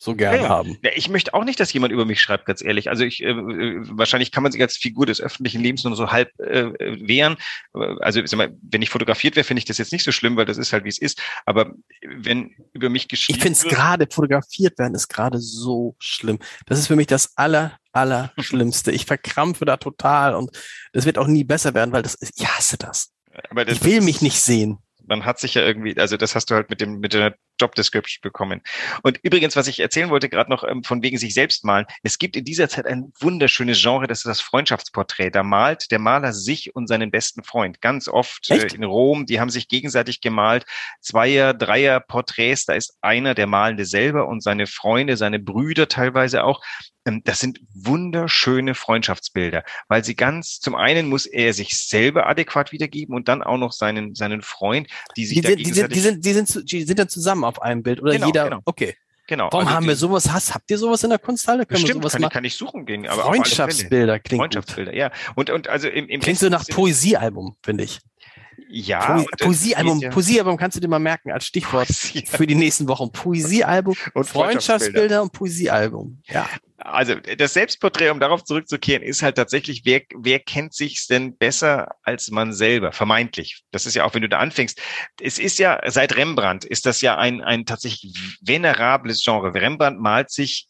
so 0.02 0.16
gerne 0.16 0.42
ja, 0.42 0.48
haben. 0.48 0.78
Ja, 0.82 0.90
ich 0.94 1.08
möchte 1.08 1.32
auch 1.32 1.44
nicht, 1.44 1.60
dass 1.60 1.72
jemand 1.72 1.92
über 1.92 2.04
mich 2.04 2.20
schreibt, 2.20 2.46
ganz 2.46 2.62
ehrlich. 2.62 2.90
Also 2.90 3.04
ich, 3.04 3.22
äh, 3.22 3.30
äh, 3.30 3.80
wahrscheinlich 3.90 4.32
kann 4.32 4.42
man 4.42 4.50
sich 4.50 4.60
als 4.60 4.76
Figur 4.76 5.06
des 5.06 5.20
öffentlichen 5.20 5.60
Lebens 5.60 5.84
nur 5.84 5.94
so 5.94 6.10
halb 6.10 6.28
äh, 6.40 6.72
wehren. 7.06 7.36
Also 7.72 8.20
sag 8.26 8.36
mal, 8.36 8.52
wenn 8.62 8.82
ich 8.82 8.90
fotografiert 8.90 9.36
wäre, 9.36 9.44
finde 9.44 9.58
ich 9.60 9.64
das 9.64 9.78
jetzt 9.78 9.92
nicht 9.92 10.04
so 10.04 10.10
schlimm, 10.10 10.36
weil 10.36 10.44
das 10.44 10.58
ist 10.58 10.72
halt 10.72 10.84
wie 10.84 10.88
es 10.88 10.98
ist. 10.98 11.22
Aber 11.46 11.72
wenn 12.04 12.56
über 12.72 12.88
mich 12.88 13.06
geschrieben 13.06 13.36
Ich 13.36 13.42
finde 13.42 13.58
es 13.58 13.64
gerade 13.64 14.08
fotografiert 14.10 14.78
werden 14.78 14.94
ist 14.94 15.08
gerade 15.08 15.38
so 15.38 15.94
schlimm. 15.98 16.38
Das 16.66 16.78
ist 16.78 16.88
für 16.88 16.96
mich 16.96 17.06
das 17.06 17.36
aller 17.36 17.78
aller 17.92 18.32
Schlimmste. 18.38 18.90
Ich 18.90 19.06
verkrampfe 19.06 19.66
da 19.66 19.76
total 19.76 20.34
und 20.34 20.50
das 20.92 21.04
wird 21.04 21.18
auch 21.18 21.26
nie 21.26 21.44
besser 21.44 21.74
werden, 21.74 21.92
weil 21.92 22.02
das 22.02 22.14
ist, 22.14 22.40
ich 22.40 22.48
hasse 22.48 22.78
das. 22.78 23.12
Aber 23.50 23.64
das, 23.64 23.76
ich 23.76 23.84
will 23.84 24.00
mich 24.00 24.20
nicht 24.22 24.40
sehen 24.40 24.78
man 25.06 25.24
hat 25.24 25.38
sich 25.38 25.54
ja 25.54 25.62
irgendwie, 25.62 25.96
also 25.98 26.16
das 26.16 26.34
hast 26.34 26.50
du 26.50 26.54
halt 26.54 26.70
mit 26.70 26.80
dem 26.80 27.00
mit 27.00 27.12
der 27.12 27.34
Job 27.62 27.76
Description 27.76 28.20
bekommen. 28.22 28.60
Und 29.02 29.20
übrigens, 29.22 29.54
was 29.54 29.68
ich 29.68 29.78
erzählen 29.78 30.10
wollte, 30.10 30.28
gerade 30.28 30.50
noch 30.50 30.64
ähm, 30.64 30.82
von 30.82 31.02
wegen 31.02 31.16
sich 31.16 31.32
selbst 31.32 31.64
malen. 31.64 31.86
Es 32.02 32.18
gibt 32.18 32.36
in 32.36 32.44
dieser 32.44 32.68
Zeit 32.68 32.86
ein 32.86 33.12
wunderschönes 33.20 33.80
Genre, 33.80 34.08
das 34.08 34.18
ist 34.18 34.26
das 34.26 34.40
Freundschaftsporträt. 34.40 35.30
Da 35.30 35.44
malt 35.44 35.92
der 35.92 36.00
Maler 36.00 36.32
sich 36.32 36.74
und 36.74 36.88
seinen 36.88 37.12
besten 37.12 37.44
Freund. 37.44 37.80
Ganz 37.80 38.08
oft 38.08 38.50
äh, 38.50 38.66
in 38.74 38.82
Rom, 38.82 39.26
die 39.26 39.38
haben 39.38 39.50
sich 39.50 39.68
gegenseitig 39.68 40.20
gemalt. 40.20 40.66
Zweier, 41.00 41.54
Dreier 41.54 42.00
Porträts, 42.00 42.66
da 42.66 42.72
ist 42.72 42.98
einer 43.00 43.34
der 43.34 43.46
Malende 43.46 43.84
selber 43.84 44.26
und 44.26 44.42
seine 44.42 44.66
Freunde, 44.66 45.16
seine 45.16 45.38
Brüder 45.38 45.88
teilweise 45.88 46.42
auch. 46.42 46.60
Ähm, 47.04 47.22
das 47.24 47.40
sind 47.40 47.60
wunderschöne 47.74 48.74
Freundschaftsbilder, 48.74 49.64
weil 49.88 50.04
sie 50.04 50.14
ganz, 50.14 50.60
zum 50.60 50.74
einen 50.74 51.08
muss 51.08 51.26
er 51.26 51.52
sich 51.52 51.76
selber 51.76 52.26
adäquat 52.28 52.72
wiedergeben 52.72 53.14
und 53.14 53.28
dann 53.28 53.42
auch 53.42 53.58
noch 53.58 53.72
seinen, 53.72 54.14
seinen 54.14 54.42
Freund, 54.42 54.88
die 55.16 55.26
sich 55.26 55.40
die 55.40 55.46
sind, 55.46 55.58
die 55.58 55.72
sind, 55.72 55.94
die 55.94 56.00
sind, 56.00 56.24
die 56.24 56.32
sind, 56.32 56.72
die 56.72 56.82
sind 56.84 56.98
dann 56.98 57.08
zusammen 57.08 57.44
auf 57.52 57.62
einem 57.62 57.82
Bild 57.82 58.00
oder 58.02 58.12
genau, 58.12 58.26
jeder, 58.26 58.44
genau. 58.44 58.60
okay. 58.64 58.96
Genau. 59.28 59.48
Warum 59.52 59.66
also 59.66 59.76
haben 59.76 59.86
wir 59.86 59.96
sowas? 59.96 60.30
Hast, 60.32 60.52
habt 60.52 60.70
ihr 60.70 60.78
sowas 60.78 61.04
in 61.04 61.10
der 61.10 61.18
Kunsthalle? 61.18 61.64
Können 61.64 61.86
Stimmt, 61.86 62.06
kann, 62.10 62.22
ich, 62.22 62.30
kann 62.30 62.44
ich 62.44 62.54
suchen 62.54 62.84
gehen. 62.84 63.06
Aber 63.06 63.22
Freundschaftsbilder 63.22 64.18
klingt 64.18 64.40
Freundschaftsbilder, 64.40 64.90
gut. 64.90 64.98
ja. 64.98 65.10
Und, 65.36 65.48
und 65.48 65.68
also 65.68 65.88
im, 65.88 66.08
im 66.08 66.20
Klingt 66.20 66.40
so 66.40 66.48
nach 66.48 66.66
Poesiealbum, 66.66 67.56
finde 67.62 67.84
ich. 67.84 68.00
Ja. 68.68 69.16
Po 69.16 69.26
Poesiealbum, 69.38 70.00
ja. 70.00 70.10
Poesiealbum 70.10 70.56
kannst 70.56 70.76
du 70.76 70.80
dir 70.80 70.88
mal 70.88 70.98
merken 70.98 71.30
als 71.30 71.46
Stichwort 71.46 71.88
für 71.88 72.46
die 72.46 72.54
nächsten 72.54 72.88
Wochen. 72.88 73.12
Poesiealbum, 73.12 73.96
und 74.14 74.24
Freundschaftsbilder 74.24 75.22
und 75.22 75.32
Poesiealbum. 75.32 76.22
Ja 76.26 76.48
also 76.84 77.14
das 77.14 77.54
Selbstporträt, 77.54 78.10
um 78.10 78.20
darauf 78.20 78.44
zurückzukehren, 78.44 79.02
ist 79.02 79.22
halt 79.22 79.36
tatsächlich, 79.36 79.82
wer, 79.84 80.02
wer 80.16 80.40
kennt 80.40 80.74
sich's 80.74 81.06
denn 81.06 81.36
besser 81.36 81.96
als 82.02 82.30
man 82.30 82.52
selber? 82.52 82.92
Vermeintlich. 82.92 83.62
Das 83.70 83.86
ist 83.86 83.94
ja 83.94 84.04
auch, 84.04 84.14
wenn 84.14 84.22
du 84.22 84.28
da 84.28 84.38
anfängst. 84.38 84.80
Es 85.20 85.38
ist 85.38 85.58
ja, 85.58 85.80
seit 85.86 86.16
Rembrandt 86.16 86.64
ist 86.64 86.86
das 86.86 87.00
ja 87.00 87.16
ein, 87.16 87.40
ein 87.40 87.66
tatsächlich 87.66 88.14
venerables 88.40 89.22
Genre. 89.22 89.54
Rembrandt 89.54 90.00
malt 90.00 90.30
sich 90.30 90.68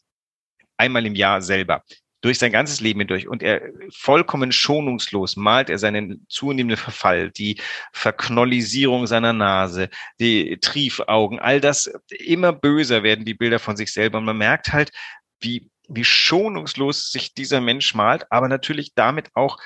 einmal 0.77 1.05
im 1.05 1.15
Jahr 1.15 1.41
selber. 1.41 1.83
Durch 2.23 2.39
sein 2.39 2.51
ganzes 2.51 2.79
Leben 2.79 3.01
hindurch. 3.01 3.27
Und 3.27 3.43
er 3.43 3.61
vollkommen 3.91 4.51
schonungslos 4.51 5.35
malt 5.35 5.69
er 5.69 5.77
seinen 5.77 6.25
zunehmenden 6.29 6.77
Verfall, 6.77 7.29
die 7.29 7.59
Verknollisierung 7.91 9.05
seiner 9.05 9.33
Nase, 9.33 9.89
die 10.19 10.57
Triefaugen, 10.59 11.39
all 11.39 11.61
das 11.61 11.91
immer 12.09 12.53
böser 12.53 13.03
werden 13.03 13.25
die 13.25 13.33
Bilder 13.33 13.59
von 13.59 13.75
sich 13.75 13.91
selber. 13.91 14.17
Und 14.17 14.25
man 14.25 14.37
merkt 14.37 14.73
halt, 14.73 14.91
wie 15.39 15.69
wie 15.89 16.05
schonungslos 16.05 17.11
sich 17.11 17.33
dieser 17.33 17.59
Mensch 17.59 17.93
malt, 17.93 18.25
aber 18.29 18.47
natürlich 18.47 18.93
damit 18.95 19.29
auch 19.33 19.57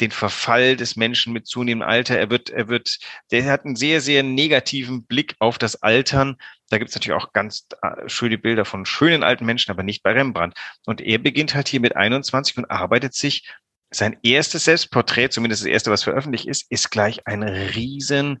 den 0.00 0.10
Verfall 0.10 0.76
des 0.76 0.96
Menschen 0.96 1.32
mit 1.32 1.46
zunehmendem 1.46 1.88
Alter. 1.88 2.18
Er 2.18 2.30
wird, 2.30 2.50
er 2.50 2.68
wird, 2.68 2.98
der 3.30 3.44
hat 3.44 3.64
einen 3.64 3.76
sehr, 3.76 4.00
sehr 4.00 4.22
negativen 4.22 5.04
Blick 5.04 5.36
auf 5.38 5.58
das 5.58 5.82
Altern. 5.82 6.36
Da 6.68 6.78
gibt 6.78 6.90
es 6.90 6.96
natürlich 6.96 7.20
auch 7.20 7.32
ganz 7.32 7.66
äh, 7.82 8.08
schöne 8.08 8.38
Bilder 8.38 8.64
von 8.64 8.86
schönen 8.86 9.22
alten 9.22 9.44
Menschen, 9.44 9.70
aber 9.70 9.82
nicht 9.82 10.02
bei 10.02 10.12
Rembrandt. 10.12 10.54
Und 10.86 11.00
er 11.00 11.18
beginnt 11.18 11.54
halt 11.54 11.68
hier 11.68 11.80
mit 11.80 11.96
21 11.96 12.56
und 12.58 12.70
arbeitet 12.70 13.14
sich 13.14 13.48
sein 13.92 14.16
erstes 14.22 14.64
Selbstporträt, 14.64 15.30
zumindest 15.30 15.62
das 15.62 15.68
erste, 15.68 15.90
was 15.90 16.04
veröffentlicht 16.04 16.46
ist, 16.46 16.70
ist 16.70 16.90
gleich 16.90 17.26
ein 17.26 17.42
riesen 17.42 18.38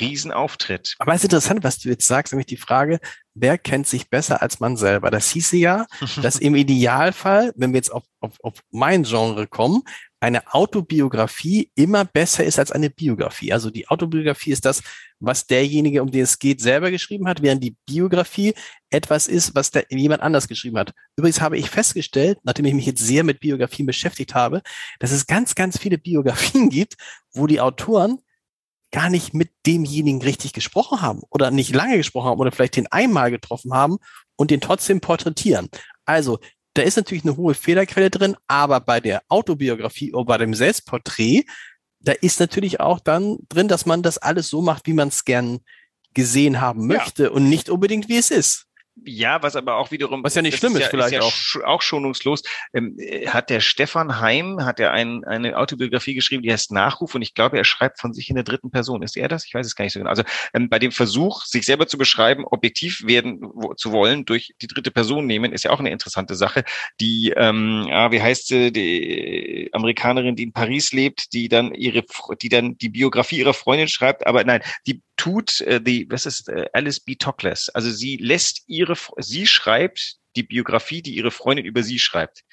Riesenauftritt. 0.00 0.96
Aber 0.98 1.12
es 1.12 1.20
ist 1.20 1.24
interessant, 1.24 1.62
was 1.62 1.78
du 1.78 1.88
jetzt 1.88 2.06
sagst, 2.06 2.32
nämlich 2.32 2.46
die 2.46 2.56
Frage, 2.56 2.98
wer 3.34 3.56
kennt 3.56 3.86
sich 3.86 4.10
besser 4.10 4.42
als 4.42 4.58
man 4.58 4.76
selber? 4.76 5.10
Das 5.10 5.30
hieße 5.30 5.56
ja, 5.56 5.86
dass 6.22 6.36
im 6.36 6.54
Idealfall, 6.54 7.52
wenn 7.56 7.72
wir 7.72 7.78
jetzt 7.78 7.92
auf, 7.92 8.04
auf, 8.20 8.32
auf 8.42 8.54
mein 8.70 9.04
Genre 9.04 9.46
kommen, 9.46 9.82
eine 10.20 10.54
Autobiografie 10.54 11.70
immer 11.74 12.04
besser 12.04 12.44
ist 12.44 12.58
als 12.58 12.72
eine 12.72 12.90
Biografie. 12.90 13.52
Also 13.52 13.70
die 13.70 13.88
Autobiografie 13.88 14.52
ist 14.52 14.64
das, 14.64 14.82
was 15.20 15.46
derjenige, 15.46 16.02
um 16.02 16.10
den 16.10 16.22
es 16.22 16.38
geht, 16.38 16.60
selber 16.60 16.90
geschrieben 16.90 17.28
hat, 17.28 17.42
während 17.42 17.62
die 17.62 17.76
Biografie 17.86 18.54
etwas 18.90 19.28
ist, 19.28 19.54
was 19.54 19.70
der, 19.70 19.86
jemand 19.90 20.22
anders 20.22 20.48
geschrieben 20.48 20.78
hat. 20.78 20.92
Übrigens 21.16 21.40
habe 21.40 21.58
ich 21.58 21.70
festgestellt, 21.70 22.38
nachdem 22.44 22.64
ich 22.64 22.74
mich 22.74 22.86
jetzt 22.86 23.04
sehr 23.04 23.24
mit 23.24 23.40
Biografien 23.40 23.86
beschäftigt 23.86 24.34
habe, 24.34 24.62
dass 24.98 25.12
es 25.12 25.26
ganz, 25.26 25.54
ganz 25.54 25.78
viele 25.78 25.98
Biografien 25.98 26.70
gibt, 26.70 26.96
wo 27.32 27.46
die 27.46 27.60
Autoren 27.60 28.20
gar 28.92 29.10
nicht 29.10 29.34
mit 29.34 29.50
demjenigen 29.66 30.22
richtig 30.22 30.52
gesprochen 30.52 31.02
haben 31.02 31.22
oder 31.30 31.50
nicht 31.50 31.74
lange 31.74 31.96
gesprochen 31.98 32.30
haben 32.30 32.40
oder 32.40 32.52
vielleicht 32.52 32.76
den 32.76 32.86
einmal 32.86 33.30
getroffen 33.30 33.74
haben 33.74 33.98
und 34.36 34.50
den 34.50 34.60
trotzdem 34.60 35.00
porträtieren. 35.00 35.68
Also 36.04 36.38
da 36.76 36.82
ist 36.82 36.96
natürlich 36.96 37.24
eine 37.24 37.36
hohe 37.36 37.54
Fehlerquelle 37.54 38.10
drin, 38.10 38.36
aber 38.46 38.80
bei 38.80 39.00
der 39.00 39.22
Autobiografie 39.28 40.12
oder 40.12 40.26
bei 40.26 40.38
dem 40.38 40.54
Selbstporträt, 40.54 41.44
da 42.00 42.12
ist 42.12 42.38
natürlich 42.38 42.80
auch 42.80 43.00
dann 43.00 43.38
drin, 43.48 43.68
dass 43.68 43.86
man 43.86 44.02
das 44.02 44.18
alles 44.18 44.48
so 44.48 44.60
macht, 44.60 44.86
wie 44.86 44.92
man 44.92 45.08
es 45.08 45.24
gern 45.24 45.60
gesehen 46.14 46.60
haben 46.60 46.86
möchte 46.86 47.24
ja. 47.24 47.30
und 47.30 47.48
nicht 47.48 47.70
unbedingt, 47.70 48.08
wie 48.08 48.18
es 48.18 48.30
ist. 48.30 48.65
Ja, 49.04 49.42
was 49.42 49.56
aber 49.56 49.76
auch 49.76 49.90
wiederum. 49.90 50.24
Was 50.24 50.34
ja 50.34 50.42
nicht 50.42 50.56
schlimm 50.56 50.74
ist, 50.74 50.82
ja, 50.82 50.88
vielleicht 50.88 51.08
ist 51.08 51.14
ja 51.14 51.20
auch. 51.20 51.32
Sch 51.32 51.58
auch 51.64 51.82
schonungslos. 51.82 52.42
Ähm, 52.72 52.96
äh, 52.98 53.28
hat 53.28 53.50
der 53.50 53.60
Stefan 53.60 54.20
Heim, 54.20 54.64
hat 54.64 54.80
er 54.80 54.92
ein, 54.92 55.22
eine 55.24 55.58
Autobiografie 55.58 56.14
geschrieben, 56.14 56.42
die 56.42 56.50
heißt 56.50 56.72
Nachruf 56.72 57.14
und 57.14 57.20
ich 57.20 57.34
glaube, 57.34 57.58
er 57.58 57.64
schreibt 57.64 58.00
von 58.00 58.14
sich 58.14 58.30
in 58.30 58.36
der 58.36 58.44
dritten 58.44 58.70
Person. 58.70 59.02
Ist 59.02 59.16
er 59.16 59.28
das? 59.28 59.44
Ich 59.44 59.54
weiß 59.54 59.66
es 59.66 59.76
gar 59.76 59.84
nicht 59.84 59.92
so 59.92 60.00
genau. 60.00 60.10
Also 60.10 60.22
ähm, 60.54 60.70
bei 60.70 60.78
dem 60.78 60.92
Versuch, 60.92 61.44
sich 61.44 61.66
selber 61.66 61.86
zu 61.86 61.98
beschreiben, 61.98 62.46
objektiv 62.46 63.06
werden 63.06 63.40
wo, 63.42 63.74
zu 63.74 63.92
wollen, 63.92 64.24
durch 64.24 64.54
die 64.62 64.66
dritte 64.66 64.90
Person 64.90 65.26
nehmen, 65.26 65.52
ist 65.52 65.64
ja 65.64 65.72
auch 65.72 65.80
eine 65.80 65.90
interessante 65.90 66.34
Sache. 66.34 66.64
Die, 66.98 67.34
ähm, 67.36 67.86
ja, 67.88 68.10
wie 68.12 68.22
heißt 68.22 68.48
sie, 68.48 68.72
die 68.72 69.68
Amerikanerin, 69.72 70.36
die 70.36 70.44
in 70.44 70.52
Paris 70.52 70.92
lebt, 70.92 71.34
die 71.34 71.48
dann 71.48 71.74
ihre, 71.74 72.02
die 72.40 72.48
dann 72.48 72.78
die 72.78 72.88
Biografie 72.88 73.38
ihrer 73.40 73.54
Freundin 73.54 73.88
schreibt, 73.88 74.26
aber 74.26 74.42
nein, 74.44 74.62
die 74.86 75.02
tut 75.16 75.60
äh, 75.62 75.80
die, 75.80 76.06
was 76.10 76.26
ist 76.26 76.48
äh, 76.48 76.66
Alice 76.72 77.00
B. 77.00 77.16
Tockless. 77.16 77.68
Also 77.70 77.90
sie 77.90 78.16
lässt 78.16 78.62
ihre, 78.66 78.85
sie 79.18 79.46
schreibt 79.46 80.16
die 80.36 80.42
Biografie, 80.42 81.02
die 81.02 81.14
ihre 81.14 81.30
Freundin 81.30 81.64
über 81.64 81.82
sie 81.82 81.98
schreibt. 81.98 82.44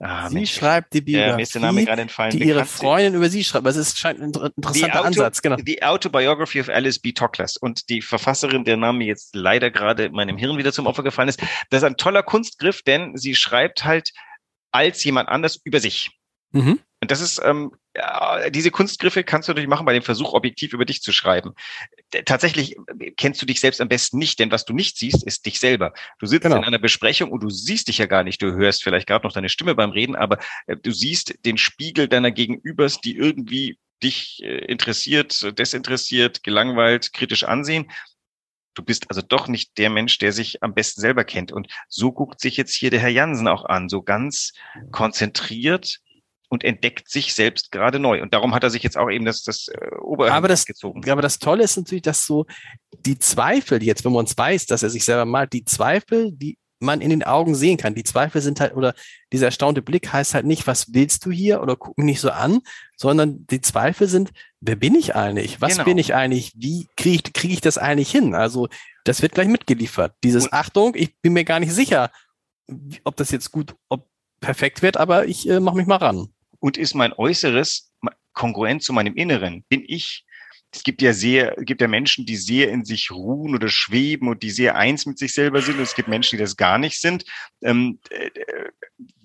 Ah, 0.00 0.28
sie 0.28 0.36
Mensch. 0.36 0.54
schreibt 0.54 0.94
die 0.94 1.00
Biografie, 1.00 1.58
äh, 1.58 2.30
die 2.30 2.44
ihre 2.44 2.64
Freundin 2.64 3.14
über 3.14 3.28
sie 3.28 3.42
schreibt. 3.42 3.66
Das 3.66 3.76
ist 3.76 3.98
scheint 3.98 4.20
ein 4.20 4.26
interessanter 4.26 5.00
Auto, 5.00 5.06
Ansatz, 5.06 5.42
genau. 5.42 5.56
Die 5.56 5.82
Autobiography 5.82 6.60
of 6.60 6.68
Alice 6.68 7.00
B. 7.00 7.12
Tockless. 7.12 7.56
Und 7.56 7.88
die 7.88 8.00
Verfasserin, 8.00 8.64
der 8.64 8.76
Name 8.76 9.04
jetzt 9.04 9.34
leider 9.34 9.72
gerade 9.72 10.04
in 10.04 10.12
meinem 10.12 10.36
Hirn 10.36 10.56
wieder 10.56 10.72
zum 10.72 10.86
Opfer 10.86 11.02
gefallen 11.02 11.28
ist, 11.28 11.40
das 11.70 11.82
ist 11.82 11.84
ein 11.84 11.96
toller 11.96 12.22
Kunstgriff, 12.22 12.82
denn 12.82 13.16
sie 13.16 13.34
schreibt 13.34 13.84
halt 13.84 14.12
als 14.70 15.02
jemand 15.02 15.28
anders 15.28 15.60
über 15.64 15.80
sich. 15.80 16.12
Mhm. 16.52 16.78
Und 17.08 17.12
das 17.12 17.22
ist, 17.22 17.40
ähm, 17.42 17.72
diese 18.50 18.70
Kunstgriffe 18.70 19.24
kannst 19.24 19.48
du 19.48 19.52
natürlich 19.52 19.70
machen 19.70 19.86
bei 19.86 19.94
dem 19.94 20.02
Versuch, 20.02 20.34
objektiv 20.34 20.74
über 20.74 20.84
dich 20.84 21.00
zu 21.00 21.10
schreiben. 21.10 21.54
Tatsächlich 22.26 22.76
äh, 22.98 23.12
kennst 23.12 23.40
du 23.40 23.46
dich 23.46 23.60
selbst 23.60 23.80
am 23.80 23.88
besten 23.88 24.18
nicht, 24.18 24.38
denn 24.38 24.50
was 24.50 24.66
du 24.66 24.74
nicht 24.74 24.98
siehst, 24.98 25.22
ist 25.24 25.46
dich 25.46 25.58
selber. 25.58 25.94
Du 26.18 26.26
sitzt 26.26 26.42
genau. 26.42 26.56
in 26.56 26.64
einer 26.64 26.78
Besprechung 26.78 27.30
und 27.30 27.42
du 27.42 27.48
siehst 27.48 27.88
dich 27.88 27.96
ja 27.96 28.04
gar 28.04 28.24
nicht. 28.24 28.42
Du 28.42 28.52
hörst 28.52 28.84
vielleicht 28.84 29.06
gerade 29.06 29.26
noch 29.26 29.32
deine 29.32 29.48
Stimme 29.48 29.74
beim 29.74 29.88
Reden, 29.90 30.16
aber 30.16 30.38
äh, 30.66 30.76
du 30.76 30.92
siehst 30.92 31.34
den 31.46 31.56
Spiegel 31.56 32.08
deiner 32.08 32.30
Gegenübers, 32.30 33.00
die 33.00 33.16
irgendwie 33.16 33.78
dich 34.02 34.42
äh, 34.42 34.66
interessiert, 34.66 35.58
desinteressiert, 35.58 36.42
gelangweilt, 36.42 37.14
kritisch 37.14 37.44
ansehen. 37.44 37.90
Du 38.74 38.82
bist 38.82 39.06
also 39.08 39.22
doch 39.22 39.48
nicht 39.48 39.78
der 39.78 39.88
Mensch, 39.88 40.18
der 40.18 40.34
sich 40.34 40.62
am 40.62 40.74
besten 40.74 41.00
selber 41.00 41.24
kennt. 41.24 41.52
Und 41.52 41.68
so 41.88 42.12
guckt 42.12 42.38
sich 42.38 42.58
jetzt 42.58 42.74
hier 42.74 42.90
der 42.90 43.00
Herr 43.00 43.08
Jansen 43.08 43.48
auch 43.48 43.64
an, 43.64 43.88
so 43.88 44.02
ganz 44.02 44.52
konzentriert, 44.90 46.00
und 46.48 46.64
entdeckt 46.64 47.10
sich 47.10 47.34
selbst 47.34 47.70
gerade 47.72 47.98
neu. 47.98 48.22
Und 48.22 48.32
darum 48.32 48.54
hat 48.54 48.62
er 48.62 48.70
sich 48.70 48.82
jetzt 48.82 48.96
auch 48.96 49.10
eben 49.10 49.24
das, 49.24 49.42
das 49.42 49.68
äh, 49.68 49.96
Oberhand 50.00 50.36
aber 50.36 50.48
das, 50.48 50.64
gezogen. 50.64 51.08
Aber 51.10 51.22
das 51.22 51.38
Tolle 51.38 51.64
ist 51.64 51.76
natürlich, 51.76 52.02
dass 52.02 52.24
so 52.24 52.46
die 53.04 53.18
Zweifel, 53.18 53.78
die 53.78 53.86
jetzt, 53.86 54.04
wenn 54.04 54.12
man 54.12 54.20
uns 54.20 54.36
weiß, 54.36 54.66
dass 54.66 54.82
er 54.82 54.90
sich 54.90 55.04
selber 55.04 55.26
malt, 55.26 55.52
die 55.52 55.64
Zweifel, 55.64 56.32
die 56.32 56.58
man 56.80 57.00
in 57.00 57.10
den 57.10 57.24
Augen 57.24 57.54
sehen 57.54 57.76
kann. 57.76 57.94
Die 57.94 58.04
Zweifel 58.04 58.40
sind 58.40 58.60
halt, 58.60 58.74
oder 58.76 58.94
dieser 59.32 59.46
erstaunte 59.46 59.82
Blick 59.82 60.12
heißt 60.12 60.34
halt 60.34 60.46
nicht, 60.46 60.66
was 60.66 60.94
willst 60.94 61.26
du 61.26 61.30
hier 61.30 61.60
oder 61.60 61.76
guck 61.76 61.98
mich 61.98 62.04
nicht 62.04 62.20
so 62.20 62.30
an, 62.30 62.60
sondern 62.96 63.46
die 63.48 63.60
Zweifel 63.60 64.06
sind, 64.06 64.30
wer 64.60 64.76
bin 64.76 64.94
ich 64.94 65.16
eigentlich? 65.16 65.60
Was 65.60 65.72
genau. 65.72 65.84
bin 65.84 65.98
ich 65.98 66.14
eigentlich? 66.14 66.52
Wie 66.56 66.86
kriege 66.96 67.16
ich, 67.16 67.32
krieg 67.32 67.50
ich 67.50 67.60
das 67.60 67.78
eigentlich 67.78 68.10
hin? 68.10 68.34
Also 68.34 68.68
das 69.04 69.22
wird 69.22 69.32
gleich 69.32 69.48
mitgeliefert. 69.48 70.14
Dieses 70.22 70.44
Und 70.44 70.52
Achtung, 70.52 70.94
ich 70.94 71.18
bin 71.20 71.32
mir 71.32 71.44
gar 71.44 71.58
nicht 71.58 71.72
sicher, 71.72 72.10
ob 73.04 73.16
das 73.16 73.32
jetzt 73.32 73.50
gut, 73.50 73.74
ob 73.88 74.06
perfekt 74.40 74.82
wird, 74.82 74.96
aber 74.96 75.26
ich 75.26 75.48
äh, 75.48 75.58
mache 75.58 75.76
mich 75.76 75.86
mal 75.86 75.96
ran 75.96 76.28
und 76.60 76.76
ist 76.76 76.94
mein 76.94 77.12
Äußeres 77.12 77.92
kongruent 78.32 78.82
zu 78.82 78.92
meinem 78.92 79.14
Inneren? 79.14 79.64
Bin 79.68 79.84
ich 79.86 80.24
es 80.72 80.82
gibt 80.82 81.00
ja 81.00 81.12
sehr, 81.12 81.56
gibt 81.60 81.80
ja 81.80 81.88
Menschen, 81.88 82.26
die 82.26 82.36
sehr 82.36 82.68
in 82.68 82.84
sich 82.84 83.10
ruhen 83.10 83.54
oder 83.54 83.68
schweben 83.68 84.28
und 84.28 84.42
die 84.42 84.50
sehr 84.50 84.76
eins 84.76 85.06
mit 85.06 85.18
sich 85.18 85.32
selber 85.32 85.62
sind. 85.62 85.78
Und 85.78 85.84
es 85.84 85.94
gibt 85.94 86.08
Menschen, 86.08 86.36
die 86.36 86.42
das 86.42 86.56
gar 86.56 86.76
nicht 86.78 87.00
sind. 87.00 87.24
Ähm, 87.62 87.98
äh, 88.10 88.30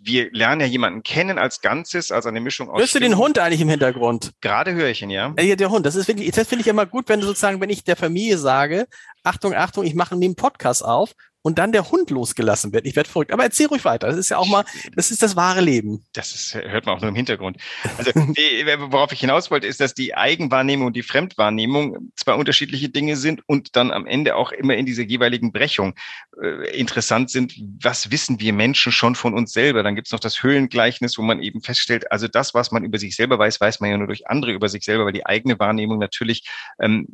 wir 0.02 0.32
lernen 0.32 0.62
ja 0.62 0.68
jemanden 0.68 1.04
kennen 1.04 1.38
als 1.38 1.62
Ganzes, 1.62 2.12
als 2.12 2.26
eine 2.26 2.40
Mischung 2.40 2.70
aus. 2.70 2.80
Hörst 2.80 2.96
du 2.96 3.00
den 3.00 3.18
Hund 3.18 3.40
eigentlich 3.40 3.62
im 3.62 3.70
Hintergrund? 3.70 4.32
Gerade 4.42 4.74
höre 4.74 4.90
ich 4.90 5.02
ihn, 5.02 5.10
ja. 5.10 5.34
Ja, 5.40 5.56
der 5.56 5.70
Hund. 5.70 5.86
Das 5.86 5.96
ist 5.96 6.08
wirklich, 6.08 6.32
das 6.32 6.48
finde 6.48 6.62
ich 6.62 6.68
immer 6.68 6.86
gut, 6.86 7.10
wenn 7.10 7.20
du 7.20 7.26
sozusagen, 7.26 7.60
wenn 7.60 7.70
ich 7.70 7.84
der 7.84 7.96
Familie 7.96 8.38
sage, 8.38 8.88
Achtung, 9.24 9.54
Achtung, 9.54 9.86
ich 9.86 9.96
mache 9.96 10.16
einen 10.16 10.36
Podcast 10.36 10.84
auf 10.84 11.14
und 11.44 11.60
dann 11.60 11.74
der 11.74 11.92
Hund 11.92 12.10
losgelassen 12.10 12.74
wird. 12.74 12.88
Ich 12.88 12.96
werde 12.96 13.10
verrückt. 13.10 13.32
Aber 13.32 13.44
erzähl 13.44 13.68
ruhig 13.68 13.84
weiter. 13.86 14.08
Das 14.08 14.18
ist 14.18 14.30
ja 14.30 14.38
auch 14.38 14.48
mal, 14.48 14.64
das 14.96 15.12
ist 15.12 15.22
das 15.22 15.36
wahre 15.36 15.62
Leben. 15.62 16.04
Das 16.14 16.34
ist, 16.34 16.56
hört 16.56 16.86
man 16.86 16.96
auch 16.96 17.02
nur 17.02 17.10
im 17.10 17.16
Hintergrund. 17.16 17.58
Also, 17.98 18.12
die, 18.16 18.66
worauf 18.90 19.12
ich 19.12 19.20
hinaus 19.20 19.52
wollte, 19.52 19.68
ist, 19.68 19.82
dass 19.82 19.94
die 19.94 20.16
Eigenwahrnehmung 20.16 20.88
und 20.88 20.96
die 20.96 21.04
Fremdwahrnehmung 21.04 22.12
zwei 22.16 22.34
unterschiedliche 22.34 22.90
Dinge 22.90 23.18
sind 23.18 23.42
und 23.46 23.76
dann 23.76 23.92
am 23.92 24.08
Ende 24.08 24.36
auch 24.38 24.54
immer 24.54 24.76
in 24.76 24.86
dieser 24.86 25.04
jeweiligen 25.04 25.52
Brechung 25.52 25.96
äh, 26.42 26.78
interessant 26.78 27.30
sind. 27.30 27.54
Was 27.82 28.10
wissen 28.10 28.40
wir 28.40 28.54
Menschen 28.54 28.94
schon 28.94 29.16
von 29.16 29.34
uns 29.34 29.52
selber? 29.52 29.84
Dann 29.84 29.96
gibt's 29.96 30.14
noch 30.14 30.22
das 30.22 30.42
Höhlengleichnis, 30.42 31.18
wo 31.18 31.24
man 31.24 31.42
eben 31.42 31.62
feststellt, 31.62 32.10
also 32.10 32.30
das, 32.30 32.54
was 32.54 32.72
man 32.72 32.86
über 32.86 32.98
sich 32.98 33.18
selber 33.18 33.38
weiß, 33.38 33.60
weiß 33.60 33.82
man 33.82 33.90
ja 33.90 33.98
nur 33.98 34.08
durch 34.08 34.28
andere 34.28 34.54
über 34.54 34.70
sich 34.70 34.86
selber, 34.86 35.06
weil 35.06 35.14
die 35.14 35.26
eigene 35.26 35.60
Wahrnehmung 35.60 36.00
natürlich 36.00 36.48
ähm, 36.80 37.08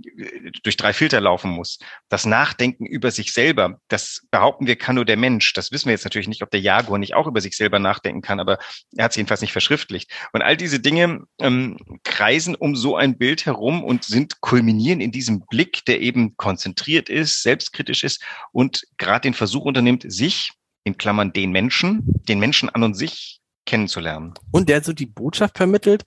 durch 0.62 0.78
drei 0.78 0.94
Filter 0.94 1.20
laufen 1.20 1.50
muss. 1.50 1.80
Das 2.10 2.28
Nachdenken 2.28 2.86
über 2.86 3.10
sich 3.10 3.34
selber, 3.34 3.80
das 3.88 4.19
behaupten 4.32 4.68
wir, 4.68 4.76
kann 4.76 4.96
nur 4.96 5.06
der 5.06 5.18
Mensch. 5.18 5.54
Das 5.54 5.72
wissen 5.72 5.86
wir 5.86 5.94
jetzt 5.94 6.04
natürlich 6.04 6.28
nicht, 6.28 6.44
ob 6.44 6.52
der 6.52 6.60
Jaguar 6.60 7.00
nicht 7.00 7.16
auch 7.16 7.28
über 7.28 7.42
sich 7.42 7.56
selber 7.56 7.80
nachdenken 7.80 8.22
kann, 8.22 8.40
aber 8.40 8.60
er 8.96 9.06
hat 9.06 9.12
es 9.12 9.18
jedenfalls 9.18 9.42
nicht 9.42 9.52
verschriftlicht. 9.52 10.12
Und 10.34 10.42
all 10.42 10.58
diese 10.58 10.80
Dinge 10.80 11.24
ähm, 11.40 11.78
kreisen 12.04 12.56
um 12.56 12.76
so 12.76 12.96
ein 12.96 13.18
Bild 13.18 13.46
herum 13.46 13.84
und 13.84 14.04
sind 14.04 14.42
kulminieren 14.42 15.02
in 15.02 15.12
diesem 15.12 15.46
Blick, 15.48 15.86
der 15.86 16.02
eben 16.02 16.38
konzentriert 16.38 17.10
ist, 17.10 17.44
selbstkritisch 17.44 18.04
ist 18.04 18.24
und 18.52 18.84
gerade 18.98 19.22
den 19.22 19.34
Versuch 19.34 19.66
unternimmt, 19.66 20.04
sich 20.08 20.52
in 20.84 20.98
Klammern 20.98 21.34
den 21.34 21.52
Menschen, 21.52 22.02
den 22.28 22.40
Menschen 22.40 22.70
an 22.70 22.84
und 22.84 22.96
sich 22.96 23.40
kennenzulernen. 23.66 24.34
Und 24.52 24.70
der 24.70 24.84
so 24.84 24.94
die 24.94 25.06
Botschaft 25.06 25.58
vermittelt, 25.58 26.04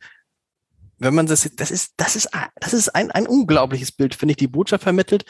wenn 0.99 1.15
man 1.15 1.27
das, 1.27 1.51
das 1.57 1.71
ist, 1.71 1.95
das 1.97 2.17
ist, 2.17 2.29
das 2.57 2.73
ist 2.73 2.89
ein, 2.91 3.11
ein 3.11 3.27
unglaubliches 3.27 3.93
Bild, 3.93 4.15
finde 4.15 4.33
ich, 4.33 4.37
die 4.37 4.47
Botschaft 4.47 4.85
vermittelt, 4.85 5.25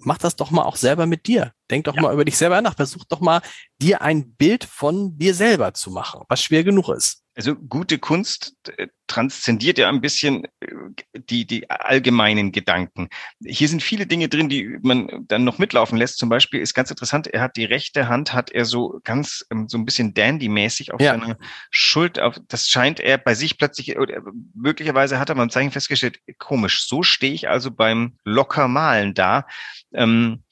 mach 0.00 0.18
das 0.18 0.36
doch 0.36 0.50
mal 0.50 0.62
auch 0.62 0.76
selber 0.76 1.06
mit 1.06 1.26
dir. 1.26 1.52
Denk 1.70 1.84
doch 1.84 1.94
ja. 1.94 2.02
mal 2.02 2.12
über 2.12 2.24
dich 2.24 2.36
selber 2.36 2.60
nach. 2.60 2.76
Versuch 2.76 3.04
doch 3.08 3.20
mal, 3.20 3.40
dir 3.80 4.02
ein 4.02 4.34
Bild 4.34 4.64
von 4.64 5.16
dir 5.18 5.34
selber 5.34 5.74
zu 5.74 5.90
machen, 5.90 6.22
was 6.28 6.42
schwer 6.42 6.64
genug 6.64 6.88
ist. 6.88 7.22
Also 7.38 7.54
gute 7.54 8.00
Kunst 8.00 8.56
äh, 8.78 8.88
transzendiert 9.06 9.78
ja 9.78 9.88
ein 9.88 10.00
bisschen 10.00 10.44
äh, 10.58 10.66
die, 11.14 11.46
die 11.46 11.70
allgemeinen 11.70 12.50
Gedanken. 12.50 13.10
Hier 13.44 13.68
sind 13.68 13.80
viele 13.80 14.08
Dinge 14.08 14.28
drin, 14.28 14.48
die 14.48 14.76
man 14.82 15.24
dann 15.28 15.44
noch 15.44 15.58
mitlaufen 15.58 15.96
lässt. 15.96 16.18
Zum 16.18 16.28
Beispiel 16.28 16.60
ist 16.60 16.74
ganz 16.74 16.90
interessant, 16.90 17.28
er 17.28 17.40
hat 17.40 17.56
die 17.56 17.64
rechte 17.64 18.08
Hand, 18.08 18.32
hat 18.32 18.50
er 18.50 18.64
so 18.64 19.00
ganz, 19.04 19.46
ähm, 19.52 19.68
so 19.68 19.78
ein 19.78 19.84
bisschen 19.84 20.14
Dandy-mäßig 20.14 20.92
auf 20.92 21.00
ja. 21.00 21.12
seiner 21.12 21.38
Schuld. 21.70 22.18
Auf, 22.18 22.40
das 22.48 22.68
scheint 22.68 22.98
er 22.98 23.18
bei 23.18 23.34
sich 23.34 23.56
plötzlich, 23.56 23.96
oder 23.96 24.20
möglicherweise 24.52 25.20
hat 25.20 25.28
er 25.28 25.36
beim 25.36 25.50
Zeichen 25.50 25.70
festgestellt, 25.70 26.18
komisch, 26.38 26.88
so 26.88 27.04
stehe 27.04 27.32
ich 27.32 27.48
also 27.48 27.70
beim 27.70 28.18
Lockermalen 28.24 29.14
da. 29.14 29.46
Ähm, 29.94 30.42
äh, 30.42 30.47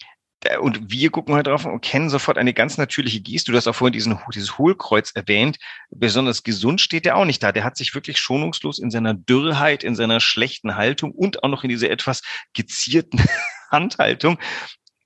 und 0.60 0.90
wir 0.90 1.10
gucken 1.10 1.34
halt 1.34 1.46
drauf 1.46 1.64
und 1.64 1.80
kennen 1.80 2.10
sofort 2.10 2.38
eine 2.38 2.54
ganz 2.54 2.78
natürliche 2.78 3.20
Geste. 3.20 3.52
Du 3.52 3.56
hast 3.56 3.66
auch 3.66 3.74
vorhin 3.74 3.92
diesen, 3.92 4.18
dieses 4.34 4.58
Hohlkreuz 4.58 5.12
erwähnt. 5.12 5.58
Besonders 5.90 6.42
gesund 6.42 6.80
steht 6.80 7.04
der 7.04 7.16
auch 7.16 7.24
nicht 7.24 7.42
da. 7.42 7.52
Der 7.52 7.64
hat 7.64 7.76
sich 7.76 7.94
wirklich 7.94 8.18
schonungslos 8.18 8.78
in 8.78 8.90
seiner 8.90 9.14
Dürrheit, 9.14 9.84
in 9.84 9.94
seiner 9.94 10.20
schlechten 10.20 10.76
Haltung 10.76 11.12
und 11.12 11.42
auch 11.42 11.48
noch 11.48 11.64
in 11.64 11.70
dieser 11.70 11.90
etwas 11.90 12.22
gezierten 12.54 13.20
Handhaltung 13.70 14.38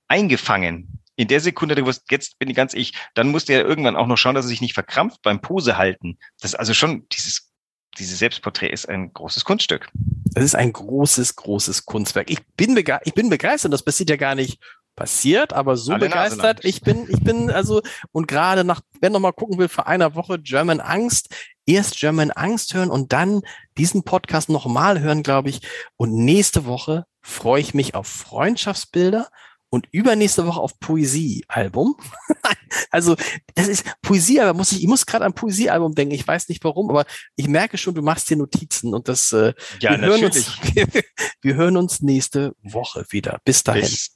eingefangen. 0.07 0.99
In 1.15 1.27
der 1.27 1.39
Sekunde, 1.39 1.75
du 1.75 1.85
wirst, 1.85 2.09
jetzt 2.09 2.39
bin 2.39 2.49
ich 2.49 2.55
ganz 2.55 2.73
ich, 2.73 2.93
dann 3.13 3.29
musste 3.29 3.53
er 3.53 3.65
irgendwann 3.65 3.95
auch 3.95 4.07
noch 4.07 4.17
schauen, 4.17 4.35
dass 4.35 4.45
er 4.45 4.49
sich 4.49 4.61
nicht 4.61 4.73
verkrampft 4.73 5.21
beim 5.21 5.41
Pose 5.41 5.77
halten. 5.77 6.17
Das 6.39 6.53
ist 6.53 6.59
also 6.59 6.73
schon 6.73 7.07
dieses 7.11 7.51
dieses 7.97 8.19
Selbstporträt 8.19 8.69
ist 8.69 8.87
ein 8.87 9.13
großes 9.13 9.43
Kunststück. 9.43 9.89
Es 10.33 10.43
ist 10.43 10.55
ein 10.55 10.71
großes, 10.71 11.35
großes 11.35 11.85
Kunstwerk. 11.85 12.29
Ich 12.29 12.39
bin, 12.55 12.77
ich 12.77 13.13
bin 13.13 13.29
begeistert. 13.29 13.73
Das 13.73 13.83
passiert 13.83 14.09
ja 14.09 14.15
gar 14.15 14.35
nicht 14.35 14.59
passiert, 15.01 15.51
aber 15.51 15.77
so 15.77 15.93
Alle 15.93 16.07
begeistert. 16.07 16.63
Ich 16.63 16.81
bin, 16.81 17.09
ich 17.09 17.23
bin 17.23 17.49
also, 17.49 17.81
und 18.11 18.27
gerade 18.27 18.63
nach, 18.63 18.81
wer 18.99 19.09
noch 19.09 19.19
mal 19.19 19.31
gucken 19.31 19.57
will, 19.57 19.67
vor 19.67 19.87
einer 19.87 20.13
Woche 20.13 20.37
German 20.37 20.79
Angst, 20.79 21.29
erst 21.65 21.97
German 21.97 22.29
Angst 22.29 22.75
hören 22.75 22.91
und 22.91 23.11
dann 23.11 23.41
diesen 23.79 24.03
Podcast 24.03 24.49
nochmal 24.49 24.99
hören, 24.99 25.23
glaube 25.23 25.49
ich. 25.49 25.61
Und 25.97 26.13
nächste 26.13 26.65
Woche 26.65 27.07
freue 27.19 27.61
ich 27.61 27.73
mich 27.73 27.95
auf 27.95 28.05
Freundschaftsbilder 28.05 29.29
und 29.71 29.87
übernächste 29.91 30.45
Woche 30.45 30.59
auf 30.59 30.79
Poesiealbum. 30.79 31.95
also 32.91 33.15
das 33.55 33.67
ist 33.67 33.83
Poesie, 34.03 34.39
aber 34.39 34.53
muss 34.53 34.71
ich, 34.71 34.83
ich 34.83 34.87
muss 34.87 35.07
gerade 35.07 35.25
an 35.25 35.33
Poesiealbum 35.33 35.95
denken. 35.95 36.13
Ich 36.13 36.27
weiß 36.27 36.47
nicht 36.49 36.63
warum, 36.63 36.91
aber 36.91 37.05
ich 37.35 37.47
merke 37.47 37.79
schon, 37.79 37.95
du 37.95 38.03
machst 38.03 38.29
dir 38.29 38.37
Notizen 38.37 38.93
und 38.93 39.07
das. 39.07 39.31
Äh, 39.31 39.55
ja, 39.79 39.99
wir 39.99 40.01
hören 40.01 40.21
natürlich. 40.21 40.47
Uns, 40.75 41.03
wir 41.41 41.55
hören 41.55 41.77
uns 41.77 42.01
nächste 42.01 42.53
Woche 42.61 43.03
wieder. 43.09 43.39
Bis 43.43 43.63
dahin. 43.63 43.81
Bis 43.81 44.15